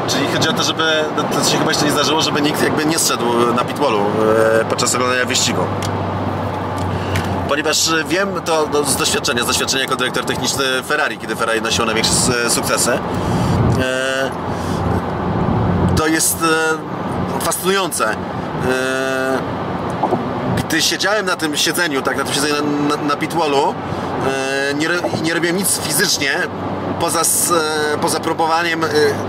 [0.09, 2.85] Czyli chodzi o to, żeby, no to się chyba jeszcze nie zdarzyło, żeby nikt jakby
[2.87, 3.25] nie zszedł
[3.57, 3.99] na pitwallu
[4.61, 5.63] e, podczas oglądania wyścigu.
[7.49, 11.63] ponieważ e, wiem to do, z doświadczenia, z doświadczenia jako dyrektor techniczny Ferrari, kiedy Ferrari
[11.63, 12.93] nosiło największe s- sukcesy.
[12.93, 14.31] E,
[15.97, 16.47] to jest e,
[17.41, 18.11] fascynujące.
[18.11, 18.15] E,
[20.57, 23.75] gdy siedziałem na tym siedzeniu, tak na tym siedzeniu na, na, na pitwallu,
[24.71, 24.89] e, nie,
[25.23, 26.33] nie robiłem nic fizycznie
[27.01, 28.81] poza, e, poza próbowaniem,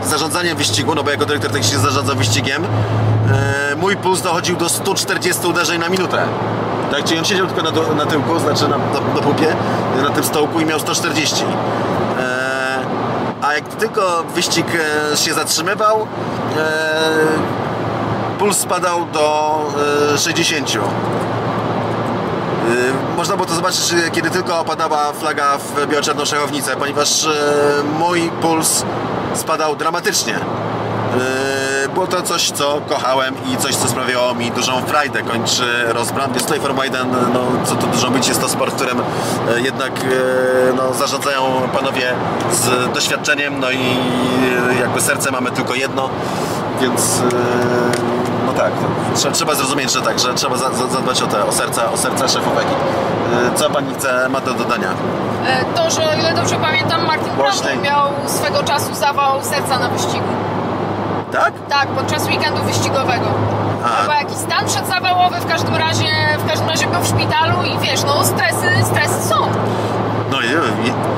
[0.04, 5.48] zarządzaniem wyścigu, no bo jako dyrektor techniczny zarządzał wyścigiem, e, mój puls dochodził do 140
[5.48, 6.26] uderzeń na minutę.
[6.92, 9.56] Tak, czyli on siedział tylko na, do- na tyłku, znaczy na, na, na pupie,
[10.04, 11.44] na tym stołku i miał 140.
[12.20, 12.80] E,
[13.42, 14.66] a jak tylko wyścig
[15.16, 16.08] się zatrzymywał,
[18.40, 19.58] puls spadał do
[20.14, 20.76] e, 60.
[20.76, 20.80] E,
[23.18, 27.30] Można było to zobaczyć, e, kiedy tylko opadała flaga w biało-czarną szachownicę, ponieważ e,
[28.00, 28.84] mój puls
[29.34, 30.36] spadał dramatycznie.
[30.36, 35.22] E, Było to coś, co kochałem i coś, co sprawiało mi dużą frajdę.
[35.22, 36.34] Kończy rozbram.
[36.34, 39.92] Jest tutaj Formuła 1, no, co tu dużo mówić, jest to sport, którym e, jednak
[39.92, 41.42] e, no, zarządzają
[41.74, 42.14] panowie
[42.54, 46.10] z doświadczeniem, no i e, jakby serce mamy tylko jedno,
[46.82, 48.09] więc e,
[48.60, 48.72] tak,
[49.16, 51.98] trzeba, trzeba zrozumieć, że tak, że trzeba za, za, zadbać o te, o serca, o
[51.98, 52.80] serca szefów ekip.
[53.56, 54.90] E, Co pani chce, ma do dodania?
[55.48, 57.34] E, To, że o ile dobrze pamiętam, Martin.
[57.38, 60.28] Brundle miał swego czasu zawał serca na wyścigu.
[61.32, 61.54] Tak?
[61.70, 63.26] Tak, podczas weekendu wyścigowego.
[63.86, 64.02] A.
[64.02, 66.08] Chyba jakiś stan przedzawałowy, w każdym razie
[66.46, 69.36] w każdym razie był w szpitalu i wiesz, no stresy, stresy są.
[70.32, 70.38] No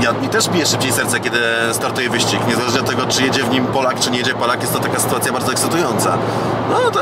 [0.01, 1.39] ja, mi też bije szybciej serce, kiedy
[1.71, 2.39] startuje wyścig.
[2.47, 4.99] Niezależnie od tego, czy jedzie w nim Polak, czy nie jedzie Polak, jest to taka
[4.99, 6.17] sytuacja bardzo ekscytująca.
[6.69, 6.99] No to,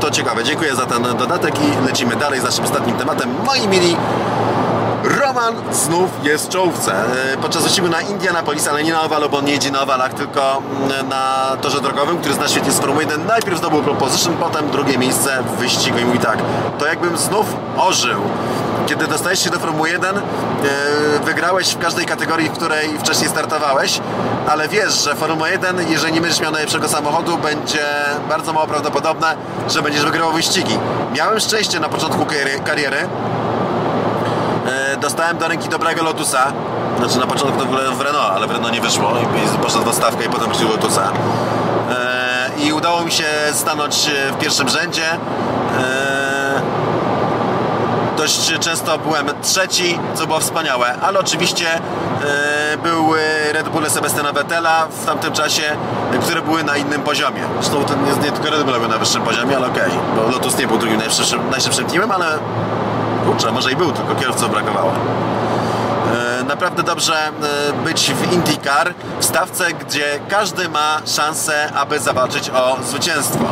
[0.00, 0.44] to ciekawe.
[0.44, 3.34] Dziękuję za ten dodatek i lecimy dalej z naszym ostatnim tematem.
[3.44, 3.96] Moi mili,
[5.36, 6.92] Roman znów jest w czołówce.
[7.32, 10.14] E, Podczas wyścigu na Indianapolis, ale nie na owalu, bo on nie jedzie na owalach,
[10.14, 13.26] tylko mm, na torze drogowym, który zna świetnie z Formuły 1.
[13.26, 16.38] Najpierw zdobył pole position, potem drugie miejsce w wyścigu i mówi tak,
[16.78, 17.46] to jakbym znów
[17.78, 18.20] ożył.
[18.86, 20.20] Kiedy dostajesz się do Formuły 1, e,
[21.24, 24.00] wygrałeś w każdej kategorii, w której wcześniej startowałeś,
[24.48, 27.84] ale wiesz, że Formuła 1, jeżeli nie będziesz miał najlepszego samochodu, będzie
[28.28, 29.36] bardzo mało prawdopodobne,
[29.68, 30.78] że będziesz wygrywał wyścigi.
[31.12, 32.26] Miałem szczęście na początku
[32.64, 33.08] kariery,
[34.96, 36.52] dostałem do ręki dobrego Lotusa.
[36.98, 39.12] Znaczy na początku to w ogóle w Renault, ale w Renault nie wyszło
[39.54, 41.12] i poszedł w i potem wrócił Lotusa.
[41.90, 45.12] E, I udało mi się stanąć e, w pierwszym rzędzie.
[45.12, 46.60] E,
[48.16, 51.66] dość często byłem trzeci, co było wspaniałe, ale oczywiście
[52.82, 53.20] były
[53.52, 55.62] Red Bulle Sebastiana Vettela w tamtym czasie,
[56.22, 57.40] które były na innym poziomie.
[57.60, 60.58] Zresztą to nie, nie tylko Red Bull były na wyższym poziomie, ale okej, bo Lotus
[60.58, 62.38] nie był drugim najszybszym, najszybszym teamem, ale
[63.26, 64.92] Kurczę, może i był, tylko kierowców brakowało.
[66.40, 67.32] E, Naprawdę dobrze e,
[67.84, 73.44] być w IndyCar, w stawce, gdzie każdy ma szansę, aby zawalczyć o zwycięstwo.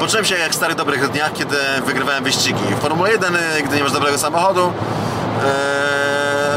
[0.00, 1.56] Poczułem się jak w starych dobrych dniach, kiedy
[1.86, 2.64] wygrywałem wyścigi.
[2.78, 4.72] W Formule 1, e, gdy nie masz dobrego samochodu,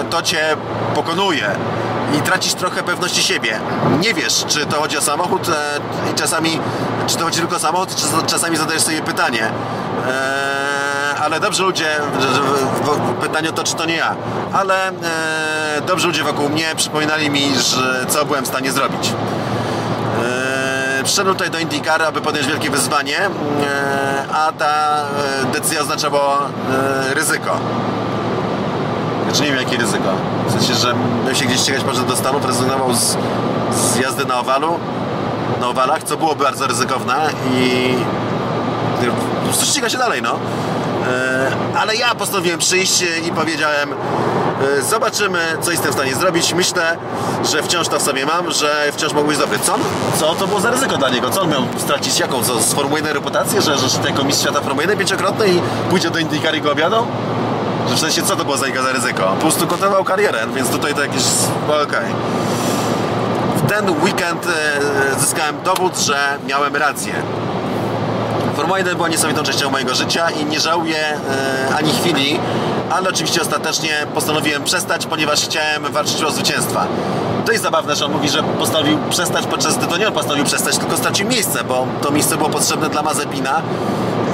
[0.10, 0.58] to cię
[0.96, 1.52] pokonuje
[2.18, 3.60] i tracisz trochę pewności siebie.
[4.00, 5.48] Nie wiesz, czy to chodzi o samochód
[6.12, 6.60] i czasami,
[7.08, 9.52] czy to chodzi tylko o samochód, czy czasami zadajesz sobie pytanie.
[11.22, 11.88] Ale dobrzy ludzie,
[13.22, 14.16] pytanie to, czy to nie ja,
[14.54, 14.92] ale e,
[15.88, 19.14] dobrzy ludzie wokół mnie przypominali mi, że co byłem w stanie zrobić.
[20.24, 23.30] E, Przyszedłem tutaj do IndyCar, aby podjąć wielkie wyzwanie, e,
[24.34, 24.98] a ta
[25.44, 26.50] e, decyzja oznaczała
[27.10, 27.58] e, ryzyko.
[29.26, 30.10] Znaczy nie wiem jakie ryzyko.
[30.48, 30.94] W sensie, że
[31.26, 33.18] miał się gdzieś ścigać poszedł do Stanów, rezygnował z,
[33.72, 34.80] z jazdy na owalu,
[35.62, 37.94] na owalach, co było bardzo ryzykowne i
[39.40, 40.36] po prostu ściga się dalej, no.
[41.10, 46.54] E, Ale ja postanowiłem przyjść i powiedziałem e, zobaczymy, co jestem w stanie zrobić.
[46.54, 46.98] Myślę,
[47.52, 49.60] że wciąż to w sobie mam, że wciąż być dobry.
[49.60, 49.76] Co,
[50.20, 51.30] co to było za ryzyko dla niego?
[51.30, 52.20] Co on miał stracić?
[52.20, 52.44] Jaką?
[52.44, 53.62] Co, z Formuły 1 reputację?
[53.62, 57.06] Że, że jako mistrz świata Formuły 1 pięciokrotny i pójdzie do IndyCar i go objadą?
[57.90, 59.24] Że w sensie, co to było za jego za ryzyko?
[59.24, 61.24] Po prostu kontynuował karierę, więc tutaj to jakieś...
[61.68, 62.06] no, Okej.
[63.56, 67.14] W ten weekend e, zyskałem dowód, że miałem rację.
[68.60, 72.40] Formuła 1 była niesamowitą częścią mojego życia i nie żałuję e, ani chwili,
[72.90, 76.88] ale oczywiście ostatecznie postanowiłem przestać, ponieważ chciałem walczyć o zwycięstwa.
[77.46, 80.46] To jest zabawne, że on mówi, że postanowił przestać, podczas gdy to nie on postanowił
[80.46, 83.62] przestać, tylko stracił miejsce, bo to miejsce było potrzebne dla Mazepina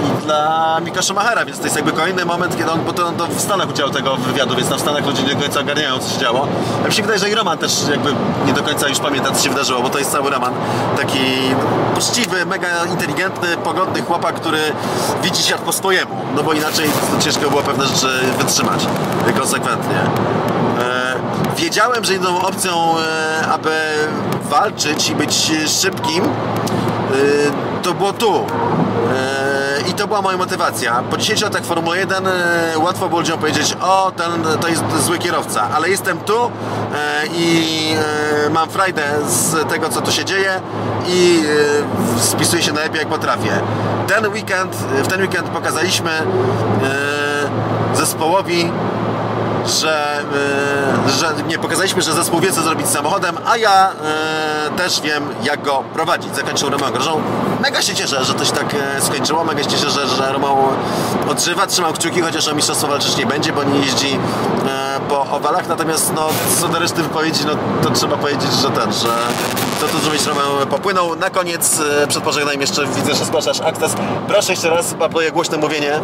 [0.05, 3.27] i dla Mika Schumachera, więc to jest jakby kolejny moment, kiedy on, bo to, to
[3.27, 6.19] w Stanach udział tego wywiadu, więc w Stanach ludzie nie do końca ogarniają, co się
[6.19, 6.47] działo.
[6.81, 8.13] Ja mi się wydaje, że i Roman też jakby
[8.45, 10.53] nie do końca już pamięta, co się wydarzyło, bo to jest cały Roman
[10.97, 11.19] taki
[11.95, 14.59] poczciwy, mega inteligentny, pogodny chłopak, który
[15.23, 16.89] widzi świat po swojemu, no bo inaczej
[17.19, 18.79] ciężko było pewne rzeczy wytrzymać
[19.37, 19.99] konsekwentnie.
[20.79, 21.15] E,
[21.57, 23.71] wiedziałem, że jedyną opcją, e, aby
[24.49, 25.51] walczyć i być
[25.81, 26.23] szybkim,
[27.15, 27.51] Y,
[27.83, 28.45] to było tu.
[29.87, 31.03] I to była moja motywacja.
[31.09, 32.31] Po 10 latach Formuły 1 e,
[32.79, 36.49] łatwo było ludziom powiedzieć, o, ten to jest zły kierowca, ale jestem tu e,
[37.35, 37.95] i
[38.45, 40.61] e, mam frajdę z tego, co tu się dzieje
[41.07, 41.43] i
[42.19, 43.59] spisuję się najlepiej, jak potrafię.
[44.07, 46.11] Ten weekend, w ten weekend pokazaliśmy
[47.93, 48.71] zespołowi,
[49.65, 50.23] że,
[51.07, 53.91] że nie pokazaliśmy, że zespół wie co zrobić z samochodem, a ja
[54.77, 56.35] też wiem jak go prowadzić.
[56.35, 57.21] Zakończył Grożą.
[57.65, 59.43] Mega się cieszę, że to się tak e, skończyło.
[59.43, 60.69] Mega się cieszę, że, że Romeo
[61.29, 61.67] odżywa.
[61.67, 64.19] Trzymam kciuki, chociaż o mistrzostwo walczyć nie będzie, bo nie jeździ
[64.67, 65.67] e, po owalach.
[65.67, 66.27] Natomiast no,
[66.61, 67.53] co do reszty wypowiedzi, no
[67.83, 69.07] to trzeba powiedzieć, że ten, że
[69.81, 71.15] to tu zrobić Romeo popłynął.
[71.15, 73.93] Na koniec, e, przed pożegnaniem jeszcze widzę, że zgłaszasz akces.
[74.27, 75.99] Proszę jeszcze raz, papluję głośne mówienie.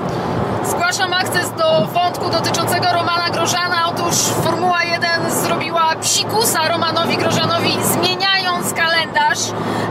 [0.65, 3.87] Zgłaszam akces do wątku dotyczącego Romana Grożana.
[3.87, 9.39] Otóż Formuła 1 zrobiła psikusa Romanowi Grożanowi, zmieniając kalendarz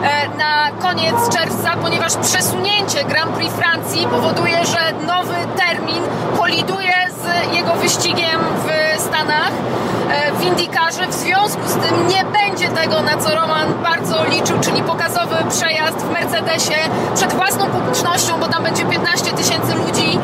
[0.03, 6.03] e, na koniec czerwca, ponieważ przesunięcie Grand Prix Francji powoduje, że nowy termin
[6.39, 9.53] koliduje z jego wyścigiem w Stanach
[10.11, 11.07] e, w Indykarze.
[11.07, 15.99] W związku z tym nie będzie tego, na co Roman bardzo liczył, czyli pokazowy przejazd
[15.99, 16.77] w Mercedesie
[17.15, 20.19] przed własną publicznością, bo tam będzie 15 tysięcy ludzi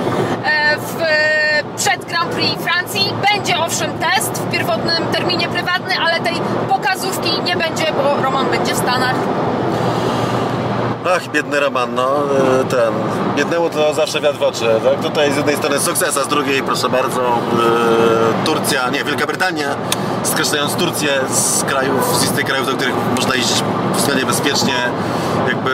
[1.77, 3.13] przed Grand Prix Francji.
[3.33, 6.35] Będzie owszem test w pierwotnym terminie prywatny, ale tej
[6.69, 9.15] pokazówki nie będzie, bo Roman będzie w Stanach.
[11.15, 12.23] Ach, biedny Roman, no
[12.61, 12.95] e, ten.
[13.37, 14.65] Biednemu to zawsze wiatr w oczy.
[14.85, 15.01] Tak?
[15.03, 19.77] Tutaj z jednej strony sukces, a z drugiej, proszę bardzo, e, Turcja, nie, Wielka Brytania,
[20.23, 23.63] skreślając Turcję z krajów, z listy krajów, do których można jeździć
[23.97, 24.75] względnie bezpiecznie,
[25.49, 25.71] jakby,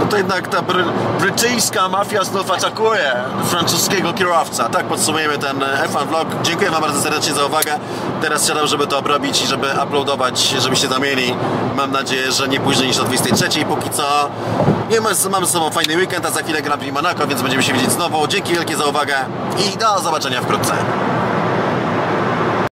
[0.00, 0.84] no to jednak ta bry,
[1.20, 3.12] brytyjska mafia znów atakuje
[3.44, 4.68] francuskiego kierowca.
[4.68, 6.28] Tak podsumujemy ten F1 vlog.
[6.42, 7.78] Dziękuję Wam bardzo serdecznie za uwagę.
[8.22, 11.34] Teraz siadam, żeby to obrobić i żeby uploadować, żebyście tam mieli.
[11.76, 13.64] Mam nadzieję, że nie później niż o 23.
[13.64, 14.30] Póki co
[14.90, 17.72] nie mamy, ze sobą fajny weekend, a za chwilę Grand Prix Monaco, więc będziemy się
[17.72, 18.26] widzieć znowu.
[18.26, 19.14] Dzięki wielkie za uwagę
[19.58, 20.74] i do zobaczenia wkrótce.